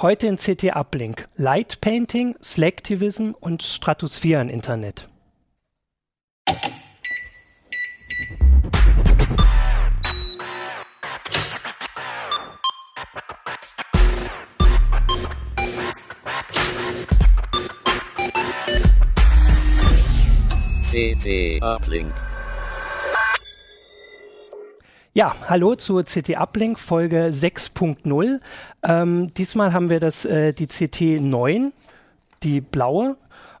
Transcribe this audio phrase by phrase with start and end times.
[0.00, 1.26] Heute in CT Uplink.
[1.34, 5.08] Light Painting, Selectivism und Stratosphären-Internet.
[20.92, 22.14] CT Uplink.
[25.18, 28.38] Ja, hallo zu CT Uplink Folge 6.0.
[28.84, 31.72] Ähm, diesmal haben wir das, äh, die CT 9,
[32.44, 33.16] die blaue.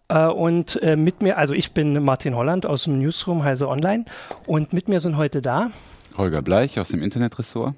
[0.06, 4.04] Äh, und äh, mit mir, also ich bin Martin Holland aus dem Newsroom Heise Online
[4.46, 5.72] und mit mir sind heute da
[6.16, 7.74] Holger Bleich aus dem Internetressort.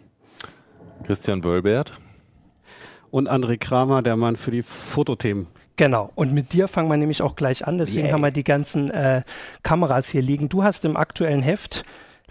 [1.05, 1.93] Christian Wölbert.
[3.10, 5.47] Und André Kramer, der Mann für die Fotothemen.
[5.77, 7.79] Genau, und mit dir fangen wir nämlich auch gleich an.
[7.79, 8.12] Deswegen Yay.
[8.12, 9.23] haben wir die ganzen äh,
[9.62, 10.51] Kameras hier liegen.
[10.51, 11.83] Du hast im aktuellen Heft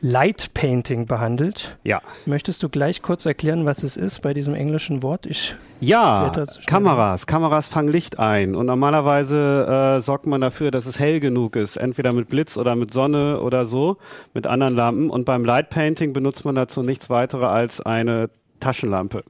[0.02, 1.78] Light Painting behandelt.
[1.84, 2.02] Ja.
[2.26, 5.26] Möchtest du gleich kurz erklären, was es ist bei diesem englischen Wort?
[5.26, 6.32] Ich Ja.
[6.66, 7.26] Kameras.
[7.28, 8.56] Kameras fangen Licht ein.
[8.56, 11.76] Und normalerweise äh, sorgt man dafür, dass es hell genug ist.
[11.76, 13.98] Entweder mit Blitz oder mit Sonne oder so,
[14.34, 15.10] mit anderen Lampen.
[15.10, 18.30] Und beim Light Painting benutzt man dazu nichts weiter als eine
[18.60, 19.24] Taschenlampe.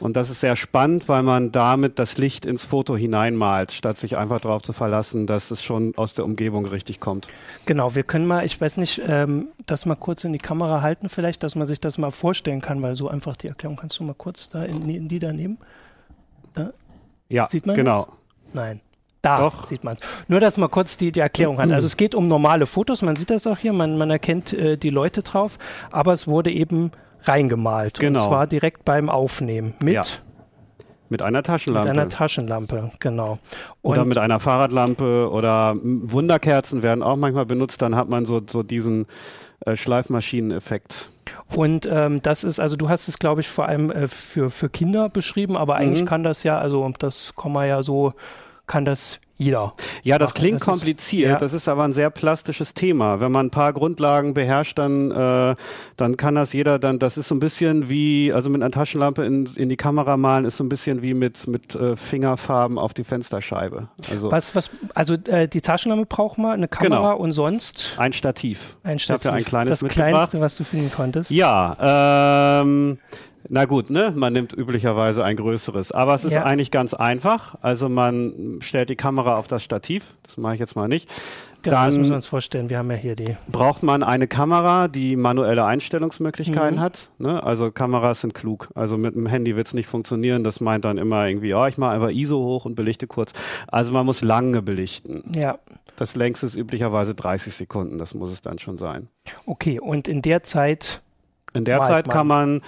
[0.00, 4.16] Und das ist sehr spannend, weil man damit das Licht ins Foto hineinmalt, statt sich
[4.16, 7.28] einfach darauf zu verlassen, dass es schon aus der Umgebung richtig kommt.
[7.66, 11.08] Genau, wir können mal, ich weiß nicht, ähm, das mal kurz in die Kamera halten,
[11.08, 14.04] vielleicht, dass man sich das mal vorstellen kann, weil so einfach die Erklärung kannst du
[14.04, 15.58] mal kurz da in, in die daneben.
[17.32, 18.06] Ja, Sieht man genau.
[18.52, 18.80] Nein.
[19.22, 19.66] Da Doch.
[19.66, 20.00] sieht man es.
[20.28, 21.70] Nur, dass man kurz die, die Erklärung hat.
[21.70, 24.76] Also es geht um normale Fotos, man sieht das auch hier, man, man erkennt äh,
[24.76, 25.58] die Leute drauf,
[25.92, 26.90] aber es wurde eben
[27.24, 27.98] reingemalt.
[27.98, 28.22] Genau.
[28.22, 30.02] Und zwar direkt beim Aufnehmen mit, Ja.
[31.08, 31.90] Mit einer mit Taschenlampe.
[31.90, 33.38] einer Taschenlampe, genau.
[33.82, 37.82] Oder Und- mit einer Fahrradlampe oder Wunderkerzen werden auch manchmal benutzt.
[37.82, 39.06] Dann hat man so, so diesen
[39.66, 41.10] äh, Schleifmaschineneffekt.
[41.54, 44.68] Und ähm, das ist, also du hast es, glaube ich, vor allem äh, für, für
[44.68, 46.06] Kinder beschrieben, aber eigentlich Mhm.
[46.08, 48.14] kann das ja, also das kann man ja so,
[48.66, 49.74] kann das jeder.
[50.02, 50.38] Ja, das machen.
[50.38, 51.30] klingt Das ist- kompliziert.
[51.30, 51.36] ja.
[51.36, 53.20] Das ist aber ein sehr plastisches Thema.
[53.20, 55.54] Wenn man ein paar Grundlagen beherrscht, dann, äh,
[55.96, 59.24] dann kann das jeder dann, das ist so ein bisschen wie, also mit einer Taschenlampe
[59.24, 62.94] in, in die Kamera malen, ist so ein bisschen wie mit, mit äh, Fingerfarben auf
[62.94, 63.88] die Fensterscheibe.
[64.10, 68.76] Also Was, was, also äh, die Taschenlampe braucht man, eine Kamera und sonst ein Stativ.
[68.82, 69.24] ein Stativ.
[69.24, 71.30] ja ein kleines das kleinste, was du finden konntest.
[71.30, 72.98] Ja, ähm,
[73.54, 74.12] na gut, ne?
[74.16, 75.92] Man nimmt üblicherweise ein größeres.
[75.92, 76.44] Aber es ist Ja.
[76.44, 77.54] eigentlich ganz einfach.
[77.60, 80.16] Also man stellt die Kamera auf das Stativ.
[80.22, 81.06] Das mache ich jetzt mal nicht.
[81.60, 82.70] Genau, das müssen wir Dann uns vorstellen.
[82.70, 83.36] Wir haben ja hier die.
[83.46, 86.80] braucht man eine Kamera, die manuelle Einstellungsmöglichkeiten Mhm.
[86.80, 87.10] hat.
[87.18, 87.42] Ne?
[87.42, 88.68] Also Kameras sind klug.
[88.74, 90.42] Also mit dem Handy wird es nicht funktionieren.
[90.44, 93.32] Das meint dann immer irgendwie, ja, ich mache einfach ISO hoch und belichte kurz.
[93.68, 95.30] Also man muss lange belichten.
[95.36, 95.58] Ja,
[95.96, 97.98] Das längste ist üblicherweise 30 Sekunden.
[97.98, 99.08] Das muss es dann schon sein.
[99.46, 99.78] okay.
[99.78, 101.02] Und in der Zeit,
[101.52, 102.14] In der Zeit man.
[102.16, 102.62] kann man,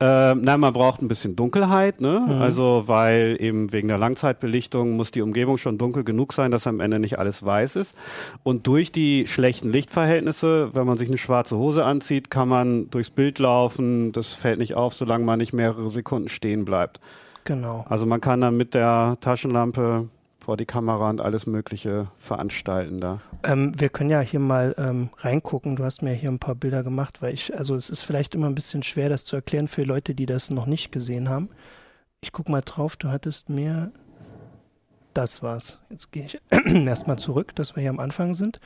[0.00, 2.20] äh, na, man braucht ein bisschen Dunkelheit, ne?
[2.26, 2.42] Mhm.
[2.42, 6.80] Also, weil eben wegen der Langzeitbelichtung muss die Umgebung schon dunkel genug sein, dass am
[6.80, 7.96] Ende nicht alles weiß ist.
[8.42, 13.10] Und durch die schlechten Lichtverhältnisse, wenn man sich eine schwarze Hose anzieht, kann man durchs
[13.10, 14.10] Bild laufen.
[14.10, 16.98] Das fällt nicht auf, solange man nicht mehrere Sekunden stehen bleibt.
[17.44, 17.84] genau.
[17.88, 20.08] Also, man kann dann mit der Taschenlampe
[20.44, 23.20] vor die Kamera und alles Mögliche veranstalten da.
[23.42, 25.76] Ähm, wir können ja hier mal ähm, reingucken.
[25.76, 28.46] Du hast mir hier ein paar Bilder gemacht, weil ich, also es ist vielleicht immer
[28.46, 31.48] ein bisschen schwer, das zu erklären für Leute, die das noch nicht gesehen haben.
[32.20, 33.90] Ich guck mal drauf, du hattest mir.
[35.14, 35.78] Das war's.
[35.90, 36.40] Jetzt gehe ich
[36.86, 38.60] erstmal zurück, dass wir hier am Anfang sind.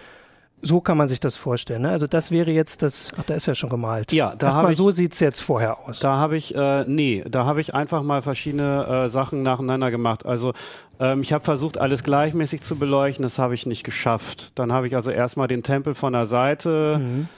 [0.61, 1.83] So kann man sich das vorstellen.
[1.83, 1.91] Ne?
[1.91, 3.13] Also das wäre jetzt das.
[3.17, 4.13] Ach, da ist ja schon gemalt.
[4.13, 6.01] Ja, da habe ich- so sieht's jetzt vorher aus.
[6.01, 10.27] Da habe ich, äh, nee, da habe ich einfach mal verschiedene äh, Sachen nacheinander gemacht.
[10.27, 10.53] Also
[10.99, 14.51] ähm, ich habe versucht, alles gleichmäßig zu beleuchten, das habe ich nicht geschafft.
[14.57, 17.29] Dann habe ich also erstmal den Tempel von der Seite, Mhm.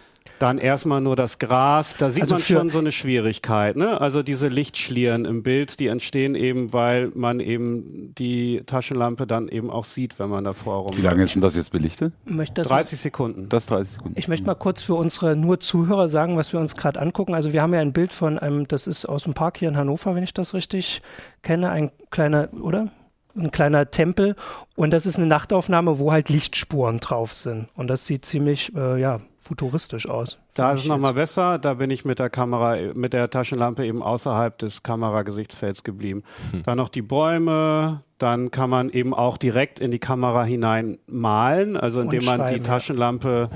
[0.40, 1.96] Dann erstmal nur das Gras.
[1.98, 3.76] Da sieht Also man schon so eine Schwierigkeit.
[3.76, 4.00] Ne?
[4.00, 9.70] Also diese Lichtschlieren im Bild, die entstehen eben, weil man eben die Taschenlampe dann eben
[9.70, 10.96] auch sieht, wenn man davor rum.
[10.96, 12.14] Wie lange ist denn das jetzt belichtet?
[12.54, 13.48] Das 30 Sekunden.
[13.48, 14.18] Das 30 Sekunden.
[14.18, 17.34] Ich möchte mal kurz für unsere nur Zuhörer sagen, was wir uns gerade angucken.
[17.34, 19.76] Also wir haben ja ein Bild von einem, das ist aus dem Park hier in
[19.76, 21.02] Hannover, wenn ich das richtig
[21.42, 22.88] kenne, ein kleiner, oder?
[23.36, 24.34] Ein kleiner Tempel
[24.74, 29.00] und das ist eine Nachtaufnahme, wo halt Lichtspuren drauf sind und das sieht ziemlich, äh,
[29.00, 29.20] ja,
[29.50, 30.38] futuristisch aus.
[30.54, 31.58] Da ist es nochmal besser.
[31.58, 36.22] Da bin ich mit der Kamera, mit der Taschenlampe eben außerhalb des Kameragesichtfelds geblieben.
[36.64, 38.04] Dann noch die Bäume.
[38.18, 42.60] Dann kann man eben auch direkt in die Kamera hinein malen, also indem man die.
[42.60, 43.50] Taschenlampe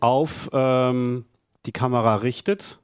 [0.00, 1.26] auf ähm,
[1.66, 2.78] die Kamera richtet.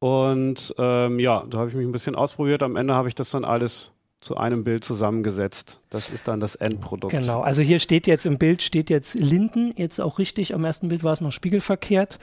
[0.00, 2.64] Und ähm, ja, da habe ich mich ein bisschen ausprobiert.
[2.64, 3.91] Am Ende habe ich das dann alles
[4.22, 5.80] zu einem Bild zusammengesetzt.
[5.90, 7.12] Das ist dann das Endprodukt.
[7.12, 10.88] Genau, also hier steht jetzt im Bild, steht jetzt Linden, jetzt auch richtig, am ersten
[10.88, 12.18] Bild war es noch spiegelverkehrt,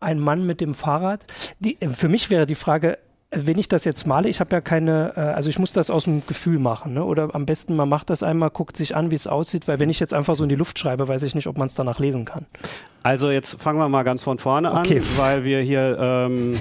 [0.00, 1.26] ein Mann mit dem Fahrrad.
[1.60, 2.98] Die, äh, für mich wäre die Frage,
[3.30, 6.04] wenn ich das jetzt male, ich habe ja keine, äh, also ich muss das aus
[6.04, 7.04] dem Gefühl machen, ne?
[7.04, 9.90] Oder am besten man macht das einmal, guckt sich an, wie es aussieht, weil wenn
[9.90, 11.98] ich jetzt einfach so in die Luft schreibe, weiß ich nicht, ob man es danach
[11.98, 12.46] lesen kann.
[13.02, 14.98] Also jetzt fangen wir mal ganz von vorne Okay.
[14.98, 16.60] an, weil wir hier ähm,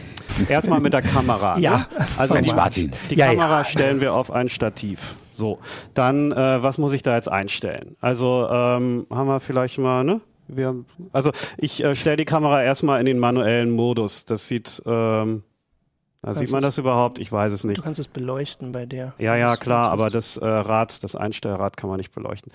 [0.50, 1.58] erstmal mit der Kamera.
[1.60, 1.78] Ja.
[1.78, 1.86] Ne?
[2.18, 2.92] Also die, Martin.
[3.10, 3.64] die Ja, Kamera ja.
[3.66, 5.16] stellen wir auf ein Stativ.
[5.32, 5.60] So,
[5.94, 7.96] dann äh, was muss ich da jetzt einstellen?
[8.02, 10.22] Also ähm, haben wir vielleicht mal, ne?
[10.48, 14.26] Wir, haben- also ich äh, stelle die Kamera erstmal in den manuellen Modus.
[14.26, 15.44] Das sieht, ähm,
[16.24, 17.20] da sieht man das überhaupt?
[17.20, 17.84] Ich weiß es Du nicht.
[17.84, 19.14] kannst es beleuchten bei der.
[19.20, 22.52] Ja, ja, klar, aber das äh, Rad, das Einstellrad kann man nicht beleuchten.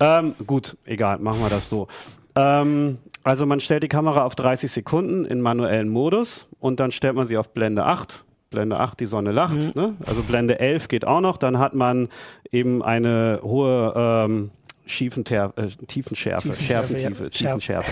[0.00, 1.88] Ähm, gut, egal, machen wir das so.
[2.36, 7.14] Ähm, also man stellt die Kamera auf 30 Sekunden in manuellen Modus und dann stellt
[7.14, 8.24] man sie auf Blende 8.
[8.50, 9.56] Blende 8, die Sonne lacht.
[9.56, 9.72] Mhm.
[9.80, 9.94] Ne?
[10.06, 11.38] Also Blende 11 geht auch noch.
[11.38, 12.08] Dann hat man
[12.52, 14.50] eben eine hohe ähm,
[14.86, 17.30] schiefen Ter äh, Tiefenschärfe, Tiefenschärfe, Schärfentiefe, ja.
[17.30, 17.90] Tiefenschärfe.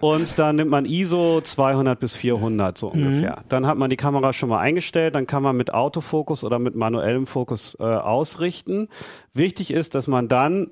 [0.00, 3.06] Und dann nimmt man ISO 200 bis 400 so Mhm.
[3.06, 3.38] ungefähr.
[3.48, 6.74] Dann hat man die Kamera schon mal eingestellt, dann kann man mit Autofokus oder mit
[6.74, 8.88] manuellem Fokus äh, ausrichten.
[9.34, 10.70] Wichtig ist, dass man dann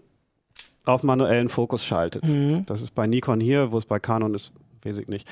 [0.84, 2.26] auf manuellen Fokus schaltet.
[2.26, 2.64] Mhm.
[2.66, 4.52] Das ist bei Nikon hier, wo es bei Canon ist,
[4.82, 5.26] weiß ich nicht.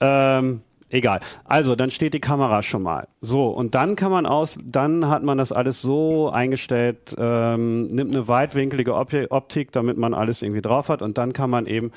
[0.00, 1.20] Ähm, egal.
[1.44, 3.08] Also, dann steht die Kamera schon mal.
[3.20, 8.14] So, und dann kann man aus, dann hat man das alles so eingestellt, ähm, nimmt
[8.14, 11.90] eine weitwinklige Op Optik, damit man alles irgendwie drauf hat und dann kann man eben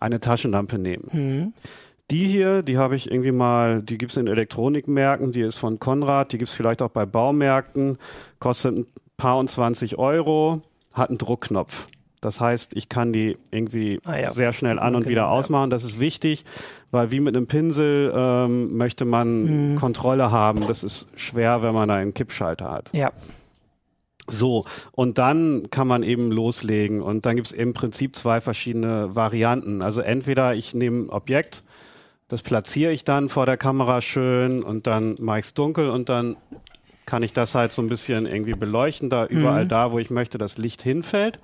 [0.00, 1.08] eine Taschenlampe nehmen.
[1.12, 1.52] Mhm.
[2.10, 6.32] Die hier, die habe ich irgendwie mal, die gibt's in Elektronikmärkten, die ist von Konrad,
[6.32, 7.96] die gibt's vielleicht auch bei Baumärkten,
[8.38, 8.86] kostet ein
[9.16, 10.60] paar und 20 Euro,
[10.92, 11.86] hat einen Druckknopf.
[12.22, 15.68] Das heißt, ich kann die irgendwie Ah ja, sehr schnell an und wieder ausmachen.
[15.68, 16.44] Das ist wichtig,
[16.90, 19.76] weil wie mit einem Pinsel ähm, möchte man Mhm.
[19.76, 20.66] Kontrolle haben.
[20.66, 22.88] Das ist schwer, wenn man da einen Kippschalter hat.
[22.94, 23.10] Ja,
[24.28, 27.02] So, und dann kann man eben loslegen.
[27.02, 29.82] Und dann gibt es im Prinzip zwei verschiedene Varianten.
[29.82, 31.64] Also entweder ich nehme ein Objekt,
[32.28, 36.08] das platziere ich dann vor der Kamera schön und dann mache ich es dunkel und
[36.08, 36.36] dann
[37.04, 39.68] kann ich das halt so ein bisschen irgendwie beleuchten, da überall Mhm.
[39.68, 41.40] da, wo ich möchte, das Licht hinfällt.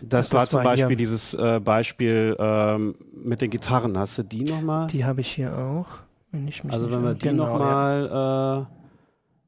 [0.00, 0.96] Das, Das war zum war Beispiel hier.
[0.96, 3.96] dieses äh, Beispiel ähm, mit den Gitarren.
[3.98, 4.86] Hast du die nochmal?
[4.88, 5.86] die habe ich hier auch.
[6.32, 7.50] Wenn ich mich Also wenn wir die Genau, ja.
[7.52, 8.83] nochmal, äh,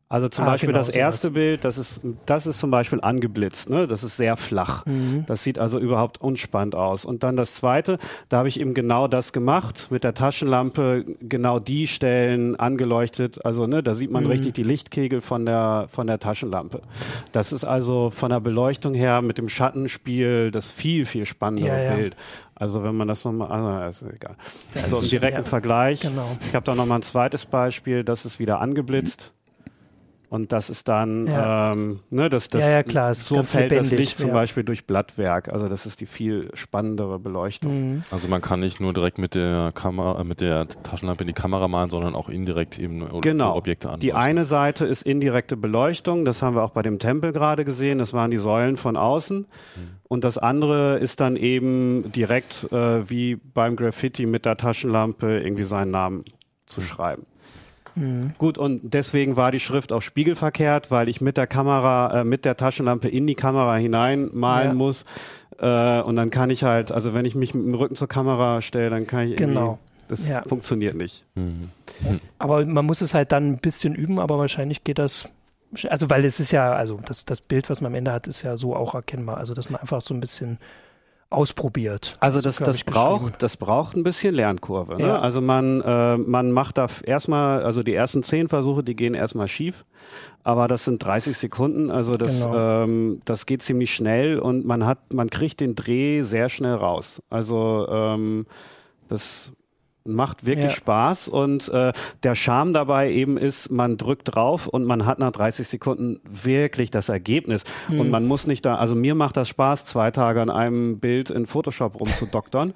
[0.08, 0.97] also zum Ah, Beispiel genau, das sowas.
[0.97, 3.88] erste Bild, das ist, das ist zum Beispiel angeblitzt, ne?
[3.88, 4.87] Das ist sehr flach.
[4.87, 5.25] Mhm.
[5.26, 7.05] Das sieht also überhaupt unspannend aus.
[7.05, 7.99] Und dann das zweite,
[8.29, 13.44] da habe ich eben genau das gemacht, mit der Taschenlampe genau die Stellen angeleuchtet.
[13.44, 14.31] Also ne, da sieht man Mhm.
[14.31, 16.82] richtig die Lichtkegel von der von der Taschenlampe.
[17.32, 21.82] Das ist also von der Beleuchtung her mit dem Schattenspiel das viel viel spannendere Ja,
[21.91, 21.94] ja.
[21.97, 22.17] Bild.
[22.55, 23.50] Also wenn man das nochmal,
[23.82, 24.37] also ist egal.
[24.75, 26.00] Ja, so im also, direkten ja, Vergleich.
[26.00, 26.37] Genau.
[26.49, 29.32] Ich habe da nochmal ein zweites Beispiel, das ist wieder angeblitzt.
[30.37, 31.73] Und das ist dann, Ja.
[31.73, 34.35] ähm, ne, das, das, Ja, ja, klar, so fällt das lebendig, Licht zum ja.
[34.35, 35.49] Beispiel durch Blattwerk.
[35.49, 37.73] Also das ist die viel spannendere Beleuchtung.
[37.94, 38.05] Mhm.
[38.11, 41.33] Also man kann nicht nur direkt mit der Kamera, äh, mit der Taschenlampe in die
[41.33, 43.56] Kamera malen, sondern auch indirekt eben o- Genau.
[43.56, 43.99] Objekte an.
[44.00, 47.97] Die eine Seite ist indirekte Beleuchtung, das haben wir auch bei dem Tempel gerade gesehen,
[47.99, 49.47] das waren die Säulen von außen.
[50.09, 55.65] Und das andere ist dann eben direkt äh, wie beim Graffiti mit der Taschenlampe irgendwie
[55.65, 56.25] seinen Namen
[56.67, 57.25] zu schreiben.
[57.96, 58.32] Mhm.
[58.38, 62.44] Gut, und deswegen war die Schrift auch spiegelverkehrt, weil ich mit der Kamera, äh, mit
[62.44, 64.75] der Taschenlampe in die Kamera hinein malen Ja.
[64.75, 65.04] muss.
[65.58, 68.60] Äh, und dann kann ich halt, also wenn ich mich mit dem Rücken zur Kamera
[68.62, 69.78] stelle, dann kann ich irgendwie, Genau.
[70.08, 70.43] das Ja.
[70.43, 71.25] funktioniert nicht.
[71.34, 71.70] Mhm.
[72.38, 75.28] Aber man muss es halt dann ein bisschen üben, aber wahrscheinlich geht das.
[75.88, 78.42] Also, weil es ist ja, also das, das Bild, was man am Ende hat, ist
[78.42, 79.38] ja so auch erkennbar.
[79.38, 80.59] Also, dass man einfach so ein bisschen
[81.30, 82.14] ausprobiert.
[82.21, 84.97] Also das, das braucht, das braucht ein bisschen Lernkurve.
[84.97, 85.09] Ne?
[85.09, 85.18] Ja.
[85.18, 89.49] Also man, äh, man macht da erstmal, also die ersten zehn Versuche, die gehen erstmal
[89.49, 89.85] schief.
[90.45, 92.85] Aber das sind 30 Sekunden, also das, Genau.
[92.85, 97.21] ähm, das geht ziemlich schnell und man hat, man kriegt den Dreh sehr schnell raus.
[97.28, 98.47] Also ähm,
[99.09, 99.50] das
[100.06, 100.76] macht wirklich Ja.
[100.76, 105.32] Spaß und äh, der Charme dabei eben ist, man drückt drauf und man hat nach
[105.32, 108.00] 30 Sekunden wirklich das Ergebnis Mhm.
[108.00, 111.30] und man muss nicht da, also mir macht das Spaß, zwei Tage an einem Bild
[111.30, 112.75] in Photoshop rumzudoktern.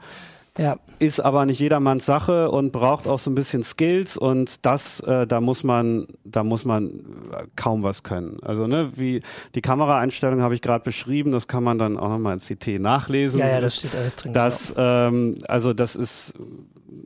[0.58, 4.98] Ja, Ist aber nicht jedermanns Sache und braucht auch so ein bisschen Skills und das,
[5.00, 8.38] äh, da muss man, da muss man äh, kaum was können.
[8.42, 9.22] Also ne, wie
[9.54, 13.38] die Kameraeinstellung habe ich gerade beschrieben, das kann man dann auch nochmal in CT nachlesen.
[13.38, 14.32] ja, ja, das steht alles drin.
[14.32, 16.34] Das, ähm, also das ist,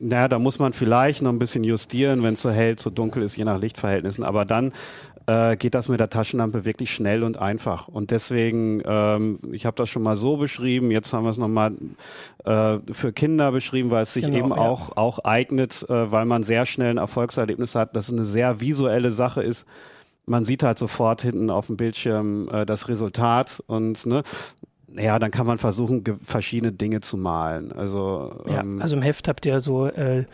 [0.04, 3.22] naja, da muss man vielleicht noch ein bisschen justieren, wenn es so hell, so dunkel
[3.22, 4.22] ist, je nach Lichtverhältnissen.
[4.22, 4.72] Aber dann
[5.26, 7.88] äh, geht das mit der Taschenlampe wirklich schnell und einfach.
[7.88, 11.72] Und deswegen, ähm, ich habe das schon mal so beschrieben, jetzt haben wir es nochmal
[12.44, 14.56] äh, für Kinder beschrieben, weil es sich Genau, eben ja.
[14.56, 18.60] auch, auch eignet, äh, weil man sehr schnell ein Erfolgserlebnis hat, dass es eine sehr
[18.60, 19.64] visuelle Sache ist.
[20.26, 24.22] Man sieht halt sofort hinten auf dem Bildschirm äh, das Resultat und ne,
[24.96, 27.72] ja, dann kann man versuchen, verschiedene Dinge zu malen.
[27.72, 30.24] Also, Ja, ähm, also im Heft habt ihr so äh,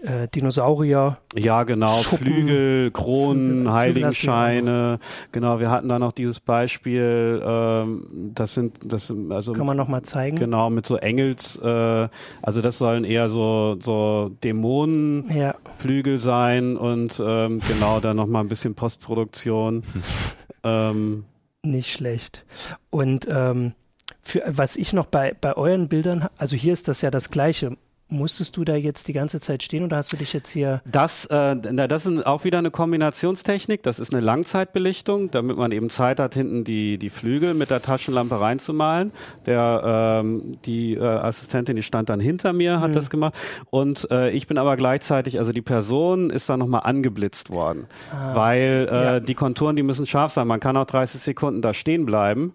[0.00, 1.18] äh, Dinosaurier.
[1.36, 2.02] Ja, genau.
[2.04, 4.98] Schuppen, Flügel, Kronen, Flügel- Heiligenscheine.
[5.32, 9.76] Genau, wir hatten da noch dieses Beispiel, ähm, das sind, das sind, also Kann man
[9.76, 10.36] nochmal zeigen.
[10.36, 12.08] genau, mit so Engels, äh,
[12.42, 18.48] also das sollen eher so, so Dämonenflügel Ja, sein und ähm, genau, dann nochmal ein
[18.48, 19.82] bisschen Postproduktion.
[20.64, 21.24] ähm,
[21.64, 22.44] nicht schlecht.
[22.90, 23.72] Und ähm,
[24.20, 27.76] für, was ich noch bei, bei euren Bildern, also hier ist das ja das Gleiche.
[28.10, 31.26] Musstest du da jetzt die ganze Zeit stehen oder hast du dich jetzt hier Das,
[31.26, 33.82] äh, na, das ist auch wieder eine Kombinationstechnik.
[33.82, 37.82] Das ist eine Langzeitbelichtung, damit man eben Zeit hat, hinten die, die Flügel mit der
[37.82, 39.12] Taschenlampe reinzumalen.
[39.44, 42.94] Der, ähm, die äh, Assistentin, die stand dann hinter mir, hat Mhm.
[42.94, 43.34] das gemacht.
[43.68, 47.88] Und äh, ich bin aber gleichzeitig, also die Person ist dann nochmal angeblitzt worden.
[48.32, 49.20] weil äh, ja.
[49.20, 50.46] die Konturen, die müssen scharf sein.
[50.48, 52.54] Man kann auch 30 Sekunden da stehen bleiben.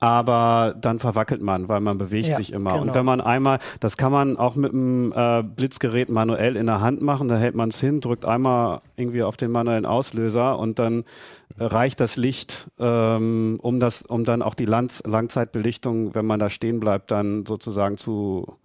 [0.00, 2.72] Aber dann verwackelt man, weil man bewegt Ja, sich immer.
[2.72, 2.82] genau.
[2.82, 6.80] Und wenn man einmal, das kann man auch mit dem äh, Blitzgerät manuell in der
[6.80, 10.78] Hand machen, da hält man es hin, drückt einmal irgendwie auf den manuellen Auslöser und
[10.78, 11.04] dann
[11.58, 16.50] reicht das Licht, ähm, um das, um dann auch die Lang Langzeitbelichtung, wenn man da
[16.50, 18.56] stehen bleibt, dann sozusagen zu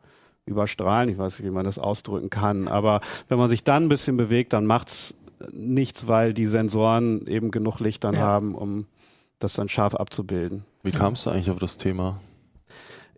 [0.46, 1.10] überstrahlen.
[1.10, 2.68] Ich weiß nicht, wie man das ausdrücken kann.
[2.68, 5.16] Aber wenn man sich dann ein bisschen bewegt, dann macht's
[5.52, 8.22] nichts, weil die Sensoren eben genug Licht dann Ja.
[8.22, 8.88] haben, um
[9.38, 10.66] das dann scharf abzubilden.
[10.84, 12.20] Wie kamst du eigentlich auf das Thema?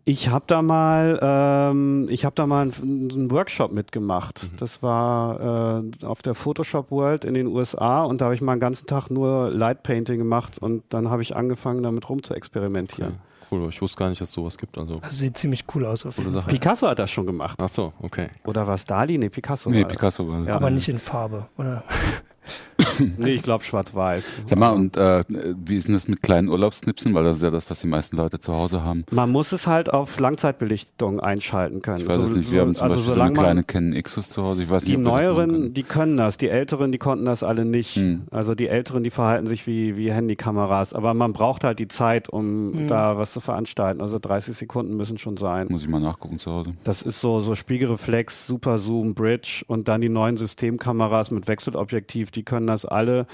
[0.03, 4.43] Ich habe da mal, ähm, ich habe da mal einen, einen Workshop mitgemacht.
[4.43, 4.57] Mhm.
[4.57, 8.53] Das war äh, auf der Photoshop World in den USA und da habe ich mal
[8.53, 12.33] einen ganzen Tag nur Light Painting gemacht und dann habe ich angefangen, damit rum zu
[12.33, 13.19] experimentieren.
[13.51, 14.77] Cool, ich wusste gar nicht, dass es sowas gibt.
[14.77, 16.31] Also, also sieht ziemlich cool aus auf jeden.
[16.33, 16.43] Fall.
[16.43, 17.59] Picasso hat das schon gemacht.
[17.61, 18.29] ach so, okay.
[18.45, 19.17] Oder war es Dali?
[19.17, 19.69] Nee, Picasso.
[19.69, 19.91] Nee, war das.
[19.91, 20.47] Picasso war das.
[20.47, 20.55] Ja.
[20.55, 21.83] Aber nicht in Farbe, oder?
[23.17, 24.37] Nee, ich glaube schwarz-weiß.
[24.47, 27.13] Sag mal, und äh, wie ist denn das mit kleinen Urlaubsnipsen?
[27.13, 29.05] Weil das ist ja das, was die meisten Leute zu Hause haben.
[29.11, 32.01] Man muss es halt auf Langzeitbelichtung einschalten können.
[32.01, 34.01] Ich weiß So- es nicht, so- wir haben zum also Beispiel so eine kleine Canon
[34.03, 34.63] Xus zu Hause.
[34.63, 35.73] Ich weiß Die nicht, neueren, können.
[35.73, 36.37] die können das.
[36.37, 37.95] Die älteren, die konnten das alle nicht.
[37.95, 38.23] Hm.
[38.31, 40.93] Also die älteren, die verhalten sich wie, wie Handykameras.
[40.93, 42.87] Aber man braucht halt die Zeit, um Hm.
[42.87, 44.01] da was zu veranstalten.
[44.01, 45.67] Also 30 Sekunden müssen schon sein.
[45.69, 46.73] Muss ich mal nachgucken zu Hause.
[46.83, 52.30] Das ist so, so Spiegelreflex, Super Zoom, Bridge und dann die neuen Systemkameras mit Wechselobjektiv.
[52.35, 53.25] Die können das alle.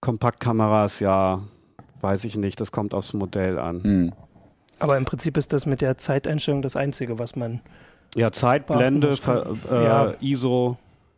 [0.00, 1.40] Kompaktkameras, ja,
[2.00, 2.60] weiß ich nicht.
[2.60, 3.82] Das kommt aufs Modell an.
[3.82, 4.12] Hm.
[4.78, 7.60] Aber im Prinzip ist das mit der Zeiteinstellung das Einzige, was man
[8.16, 10.12] Ja, Zeit, Blende, muss Ver, man- äh, Ja.
[10.20, 10.76] ISO.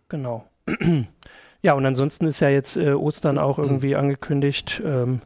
[0.09, 0.45] Genau.
[1.63, 5.23] ja, und ansonsten ist ja jetzt äh, Ostern auch irgendwie angekündigt, ähm,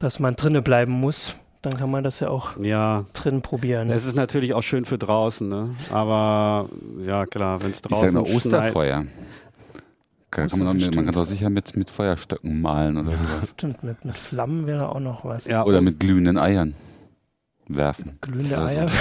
[0.00, 1.36] dass man drinne bleiben muss.
[1.62, 3.88] Dann kann man das ja auch Ja, drin probieren.
[3.88, 5.70] Es ist natürlich auch schön für draußen, ne?
[5.90, 6.68] Aber
[7.06, 8.96] ja klar, wenn es draußen sage noch schneit- Osterfeuer.
[8.96, 9.08] Kann,
[10.34, 13.50] kann man, Osterfeuer, man kann doch sicher mit, mit Feuerstöcken malen oder sowas.
[13.56, 15.44] Stimmt, mit, mit Flammen wäre auch noch was.
[15.46, 16.74] Ja, Oder mit glühenden Eiern
[17.68, 18.18] werfen.
[18.20, 18.78] Glühende Oder so.
[18.80, 18.86] Eier.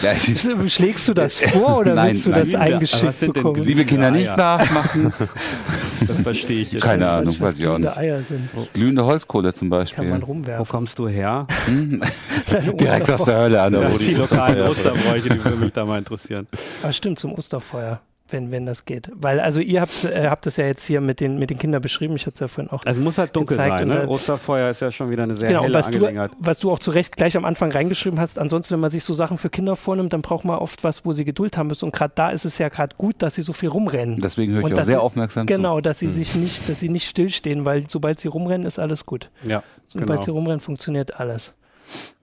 [0.00, 0.40] Ja, ich,
[0.72, 2.50] Schlägst du das vor oder Nein, willst du nein.
[2.50, 3.62] das eingeschickt bekommen?
[3.62, 4.36] liebe Kinder, nicht Eier.
[4.38, 5.12] nachmachen.
[6.08, 6.82] das verstehe ich jetzt.
[6.82, 7.12] Keine nicht.
[7.12, 7.98] Ahnung, was weiß ich auch glühende nicht.
[7.98, 8.48] Eier sind.
[8.72, 10.20] Glühende Holzkohle zum Kann man Beispiel.
[10.22, 10.66] Wo rumwerfen.
[10.66, 11.46] kommst du her?
[11.66, 12.02] Hm?
[12.80, 14.66] Direkt aus der Hölle an der Ja, die lokalen.
[14.66, 16.46] Osterbräuche, die würden mich da mal interessieren.
[16.82, 18.00] Ah, stimmt, zum Osterfeuer,
[18.30, 19.10] wenn, wenn das geht.
[19.14, 21.80] Weil, also ihr habt, äh, habt es ja jetzt hier mit den, mit den Kindern
[21.82, 22.84] beschrieben, ich hatte es ja vorhin auch.
[22.84, 23.94] Also muss halt dunkel Gezeigt sein, ne?
[23.94, 26.30] dann- Osterfeuer ist ja schon wieder eine sehr genau, helle was du, Angelegenheit.
[26.38, 29.14] was du auch zu Recht gleich am Anfang reingeschrieben hast, ansonsten, wenn man sich so
[29.14, 31.84] Sachen für Kinder vornimmt, dann braucht man oft was, wo sie Geduld haben müssen.
[31.86, 34.20] Und gerade da ist es ja gerade gut, dass sie so viel rumrennen.
[34.20, 36.08] Deswegen höre ich Und auch das- sehr aufmerksam Genau, dass Hm.
[36.08, 39.30] sie sich nicht, dass sie nicht stillstehen, weil sobald sie rumrennen, ist alles gut.
[39.44, 40.22] Ja, Sobald genau.
[40.22, 41.54] sie rumrennen, funktioniert alles.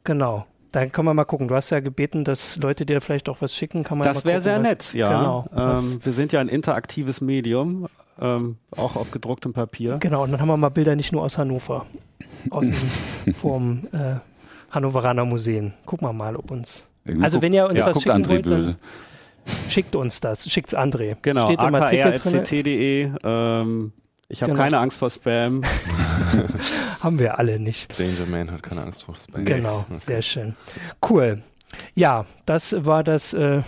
[0.04, 0.46] Genau.
[0.74, 1.48] Dann kann man mal gucken.
[1.48, 3.84] Du hast ja gebeten, dass Leute dir vielleicht auch was schicken.
[3.86, 5.08] Kann man Das wäre sehr was- nett, ja.
[5.08, 5.46] Genau.
[5.56, 7.88] ähm, wir sind ja ein interaktives Medium,
[8.20, 9.98] ähm, auch auf gedrucktem Papier.
[10.00, 11.86] Genau, und dann haben wir mal Bilder nicht nur aus Hannover,
[12.50, 14.16] aus dem vom äh,
[14.72, 15.74] Hannoveraner Museen.
[15.86, 16.88] Gucken wir mal, ob uns.
[17.06, 18.76] Irgendwie Also guckt- wenn ihr uns ja, was schicken André wollt, dann
[19.70, 20.50] schickt uns das.
[20.52, 21.18] Schickt's André.
[21.22, 23.12] Genau, akr.ct.de.
[23.24, 23.92] Ähm,
[24.28, 24.64] ich habe Genau.
[24.64, 25.62] keine Angst vor Spam.
[27.02, 28.00] Haben wir alle nicht.
[28.00, 29.46] Danger Man hat keine Angst vor Spam.
[29.46, 29.98] Genau, Okay.
[30.00, 30.56] sehr schön.
[31.10, 31.42] Cool.
[31.96, 33.62] Ja, das war das äh,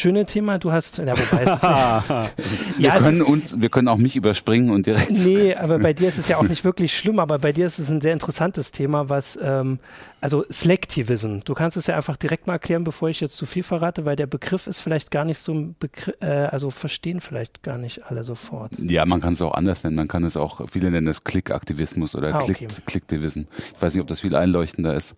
[0.00, 0.58] schöne Thema.
[0.58, 2.30] Du hast, ja, wobei es ist, ja,
[2.78, 5.10] Wir ja, können uns, wir können auch mich überspringen und direkt.
[5.10, 7.78] Nee, aber bei dir ist es ja auch nicht wirklich schlimm, aber bei dir ist
[7.78, 9.78] es ein sehr interessantes Thema, was, ähm,
[10.20, 11.40] also Selectivism.
[11.44, 14.16] Du kannst es ja einfach direkt mal erklären, bevor ich jetzt zu viel verrate, weil
[14.16, 18.06] der Begriff ist vielleicht gar nicht so ein Begriff, äh, also verstehen vielleicht gar nicht
[18.06, 18.72] alle sofort.
[18.78, 19.96] Ja, man kann es auch anders nennen.
[19.96, 22.54] Man kann es auch, viele nennen es Klickaktivismus oder Ah, okay.
[22.54, 23.42] Klick, Klicktivism.
[23.74, 25.14] Ich weiß nicht, ob das viel einleuchtender ist.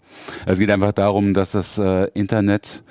[0.46, 2.82] Es geht einfach darum, dass das äh, Internet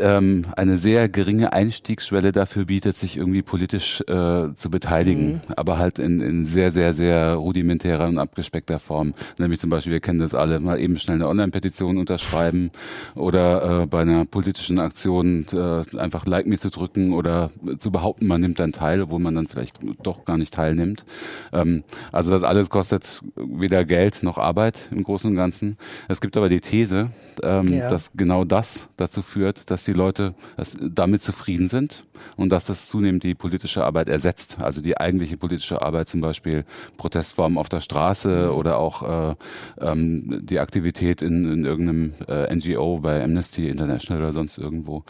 [0.00, 5.40] ähm, eine sehr geringe Einstiegsschwelle dafür bietet, sich irgendwie politisch äh, zu beteiligen, mhm.
[5.56, 9.14] aber halt in, in sehr, sehr, sehr rudimentärer und abgespeckter Form.
[9.38, 12.70] Nämlich zum Beispiel, wir kennen das alle, mal eben schnell eine Online-Petition unterschreiben
[13.14, 18.26] oder äh, bei einer politischen Aktion äh, einfach Like me zu drücken oder zu behaupten,
[18.26, 21.04] man nimmt dann teil, obwohl man dann vielleicht doch gar nicht teilnimmt.
[21.52, 25.76] Ähm, also das alles kostet weder Geld noch Arbeit im Großen und Ganzen.
[26.08, 27.10] Es gibt aber die These,
[27.42, 27.88] ähm, ja.
[27.88, 30.34] dass genau das dazu führt, dass die Leute
[30.80, 32.04] damit zufrieden sind
[32.36, 34.58] und dass das zunehmend die politische Arbeit ersetzt.
[34.60, 36.64] Also die eigentliche politische Arbeit, zum Beispiel
[36.96, 38.54] Protestformen auf der Straße mhm.
[38.56, 39.34] oder auch äh,
[39.80, 45.04] ähm, die Aktivität in, in irgendeinem äh, NGO bei Amnesty International oder sonst irgendwo.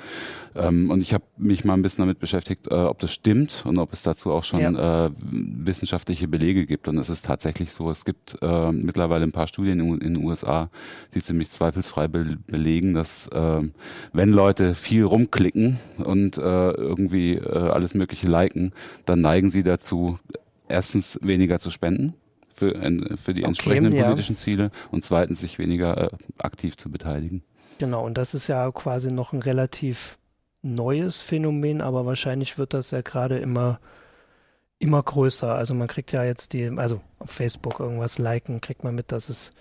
[0.54, 3.78] Ähm, und ich habe mich mal ein bisschen damit beschäftigt, äh, ob das stimmt und
[3.78, 5.06] ob es dazu auch schon ja.
[5.06, 6.88] äh, wissenschaftliche Belege gibt.
[6.88, 10.24] Und es ist tatsächlich so, es gibt äh, mittlerweile ein paar Studien in, in, den
[10.24, 10.70] USA,
[11.14, 13.62] die ziemlich zweifelsfrei be belegen, dass äh,
[14.12, 16.40] wenn Leute viel rumklicken und äh,
[17.02, 18.72] irgendwie äh, alles Mögliche liken,
[19.04, 20.18] dann neigen sie dazu,
[20.68, 22.14] erstens weniger zu spenden
[22.54, 22.74] für,
[23.16, 24.04] für die entsprechenden ja.
[24.04, 27.42] politischen Ziele und zweitens sich weniger äh, aktiv zu beteiligen.
[27.78, 30.18] Genau, und das ist ja quasi noch ein relativ
[30.62, 33.80] neues Phänomen, aber wahrscheinlich wird das ja gerade immer
[34.82, 35.54] immer größer.
[35.54, 39.28] Also man kriegt ja jetzt die, also auf Facebook irgendwas liken, kriegt man mit, dass
[39.28, 39.52] es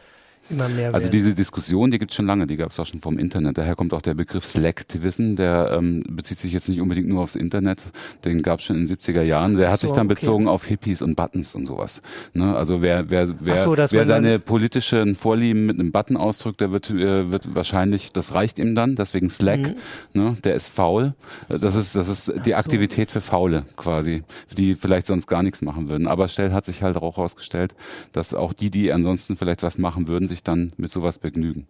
[0.50, 3.00] immer mehr Also diese Diskussion, die gibt es schon lange, die gab es auch schon
[3.00, 3.58] vom Internet.
[3.58, 7.36] Daher kommt auch der Begriff Slacktivism, der ähm, bezieht sich jetzt nicht unbedingt nur aufs
[7.36, 7.82] Internet,
[8.26, 9.58] den gab es schon in den 70er Jahren.
[9.58, 10.16] Der hat so, sich dann okay.
[10.16, 12.02] bezogen auf Hippies und Buttons und sowas.
[12.34, 12.56] Ne?
[12.56, 16.90] Also wer, wer, wer, so, wer seine politischen Vorlieben mit einem Button ausdrückt, der wird,
[16.90, 19.76] äh, wird wahrscheinlich, das reicht ihm dann, deswegen Slack, mhm.
[20.14, 20.38] ne?
[20.44, 21.14] der ist faul.
[21.48, 22.56] Das ist, das ist die so.
[22.56, 24.24] Aktivität für Faule quasi,
[24.58, 26.08] die vielleicht sonst gar nichts machen würden.
[26.08, 27.76] Aber Stell hat sich halt auch herausgestellt,
[28.14, 31.68] dass auch die, die ansonsten vielleicht was machen würden, sich dann mit sowas begnügen.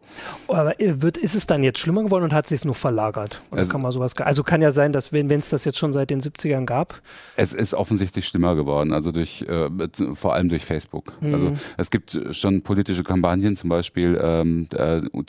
[0.48, 3.42] Aber äh, wird, ist es dann jetzt schlimmer geworden und hat sich nur verlagert?
[3.52, 5.94] Oder also, kann man sowas, also kann ja sein, dass wenn es das jetzt schon
[5.94, 7.02] seit den 70ern gab.
[7.36, 9.70] Es ist offensichtlich schlimmer geworden, also durch, äh,
[10.14, 11.14] vor allem durch Facebook.
[11.22, 11.34] Mhm.
[11.34, 14.68] Also es gibt schon politische Kampagnen, zum Beispiel ähm,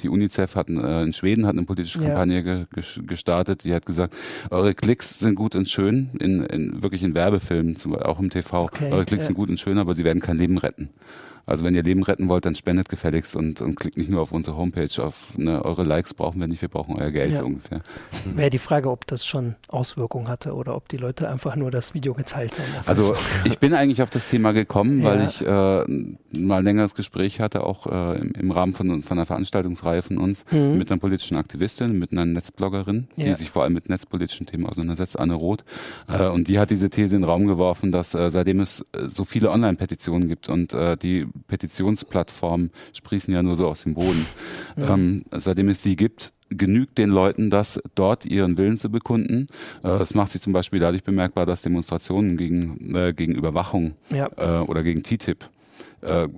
[0.00, 2.42] die UNICEF hat äh, in Schweden hat eine politische Kampagne ja.
[2.42, 4.14] ge gestartet, die hat gesagt,
[4.50, 8.92] eure Klicks sind gut und schön, in, in wirklich in Werbefilmen, auch im TV, okay,
[8.92, 9.26] eure Klicks ja.
[9.28, 10.90] sind gut und schön, aber sie werden kein Leben retten.
[11.46, 14.32] Also wenn ihr Leben retten wollt, dann spendet gefälligst und, und klickt nicht nur auf
[14.32, 15.02] unsere Homepage.
[15.02, 17.38] Auf ne, eure Likes brauchen wir nicht, wir brauchen euer Geld ja.
[17.38, 17.82] so ungefähr.
[18.24, 21.94] Wäre die Frage, ob das schon Auswirkungen hatte oder ob die Leute einfach nur das
[21.94, 22.86] Video geteilt haben.
[22.86, 25.04] Also ich bin eigentlich auf das Thema gekommen, ja.
[25.04, 29.18] weil ich äh, mal ein längeres Gespräch hatte, auch äh, im, im, Rahmen von, von
[29.18, 30.78] einer Veranstaltungsreihe von uns, mhm.
[30.78, 33.34] mit einer politischen Aktivistin, mit einer Netzbloggerin, die ja.
[33.34, 35.64] sich vor allem mit netzpolitischen Themen auseinandersetzt, Anne Roth.
[36.08, 39.08] Äh, und die hat diese These in den Raum geworfen, dass äh, seitdem es äh,
[39.08, 44.26] so viele Online-Petitionen gibt und äh, die Petitionsplattformen sprießen ja nur so aus dem Boden.
[44.74, 44.94] Ja.
[44.94, 49.48] Ähm, seitdem es die gibt, genügt den Leuten das, dort ihren Willen zu bekunden.
[49.82, 54.30] Äh, das macht sich zum Beispiel dadurch bemerkbar, dass Demonstrationen gegen, äh, gegen Überwachung ja.
[54.36, 55.44] äh, oder gegen TTIP
[56.02, 56.28] äh,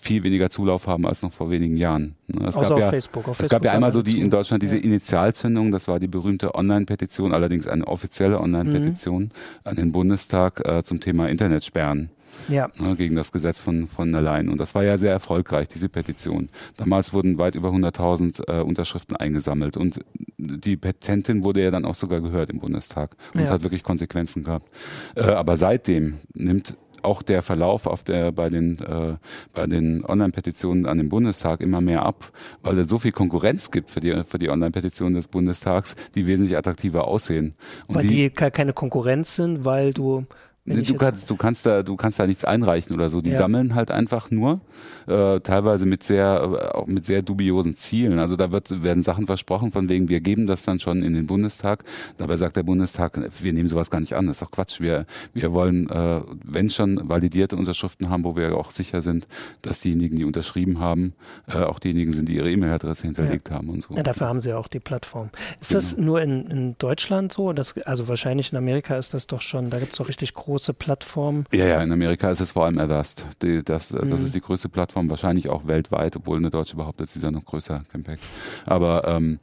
[0.00, 2.14] viel weniger Zulauf haben als noch vor wenigen Jahren.
[2.26, 3.28] Ne, es gab ja, Facebook.
[3.28, 4.82] Auf es gab ja einmal so die in Deutschland diese ja.
[4.82, 9.30] Initialzündung, das war die berühmte Online-Petition, allerdings eine offizielle Online-Petition mhm.
[9.64, 12.10] an den Bundestag äh, zum Thema Internetsperren
[12.48, 12.70] ja.
[12.76, 14.48] ne, gegen das Gesetz von, von der Leyen.
[14.48, 16.48] Und das war ja sehr erfolgreich, diese Petition.
[16.76, 20.00] Damals wurden weit über 100.000 äh, Unterschriften eingesammelt und
[20.36, 23.16] die Petentin wurde ja dann auch sogar gehört im Bundestag.
[23.32, 24.68] Und es hat wirklich Konsequenzen gehabt.
[25.14, 29.16] Äh, aber seitdem nimmt auch der Verlauf auf der, bei den, äh,
[29.52, 33.90] bei den Online-Petitionen an den Bundestag immer mehr ab, weil es so viel Konkurrenz gibt
[33.90, 37.54] für die, für die Online-Petitionen des Bundestags, die wesentlich attraktiver aussehen.
[37.86, 40.26] Und weil die, die keine Konkurrenz sind, weil du
[40.66, 43.20] Du kannst, du kannst da, du kannst da nichts einreichen oder so.
[43.20, 43.36] Die ja.
[43.36, 44.62] sammeln halt einfach nur,
[45.06, 48.18] äh, teilweise mit sehr, äh, auch mit sehr dubiosen Zielen.
[48.18, 51.26] Also da wird, werden Sachen versprochen, von wegen, wir geben das dann schon in den
[51.26, 51.84] Bundestag.
[52.16, 54.26] Dabei sagt der Bundestag, wir nehmen sowas gar nicht an.
[54.26, 54.80] Das ist doch Quatsch.
[54.80, 59.26] Wir, wir wollen, äh, wenn schon validierte Unterschriften haben, wo wir auch sicher sind,
[59.60, 61.12] dass diejenigen, die unterschrieben haben,
[61.46, 63.56] äh, auch diejenigen sind, die ihre E-Mail-Adresse hinterlegt ja.
[63.56, 63.94] haben und so.
[63.94, 65.28] Ja, dafür haben sie ja auch die Plattform.
[65.60, 65.78] Ist genau.
[65.78, 67.52] das nur in, in Deutschland so?
[67.52, 70.53] Das, also wahrscheinlich in Amerika ist das doch schon, da gibt es doch richtig große
[70.54, 71.46] große Plattform.
[71.52, 73.26] Ja, ja, in Amerika ist es vor allem Avast.
[73.40, 74.08] Das, mhm.
[74.08, 77.44] das ist die größte Plattform, wahrscheinlich auch weltweit, obwohl eine deutsche behauptet, sie sei noch
[77.44, 78.22] größer, Campact.
[78.64, 79.40] Aber ähm,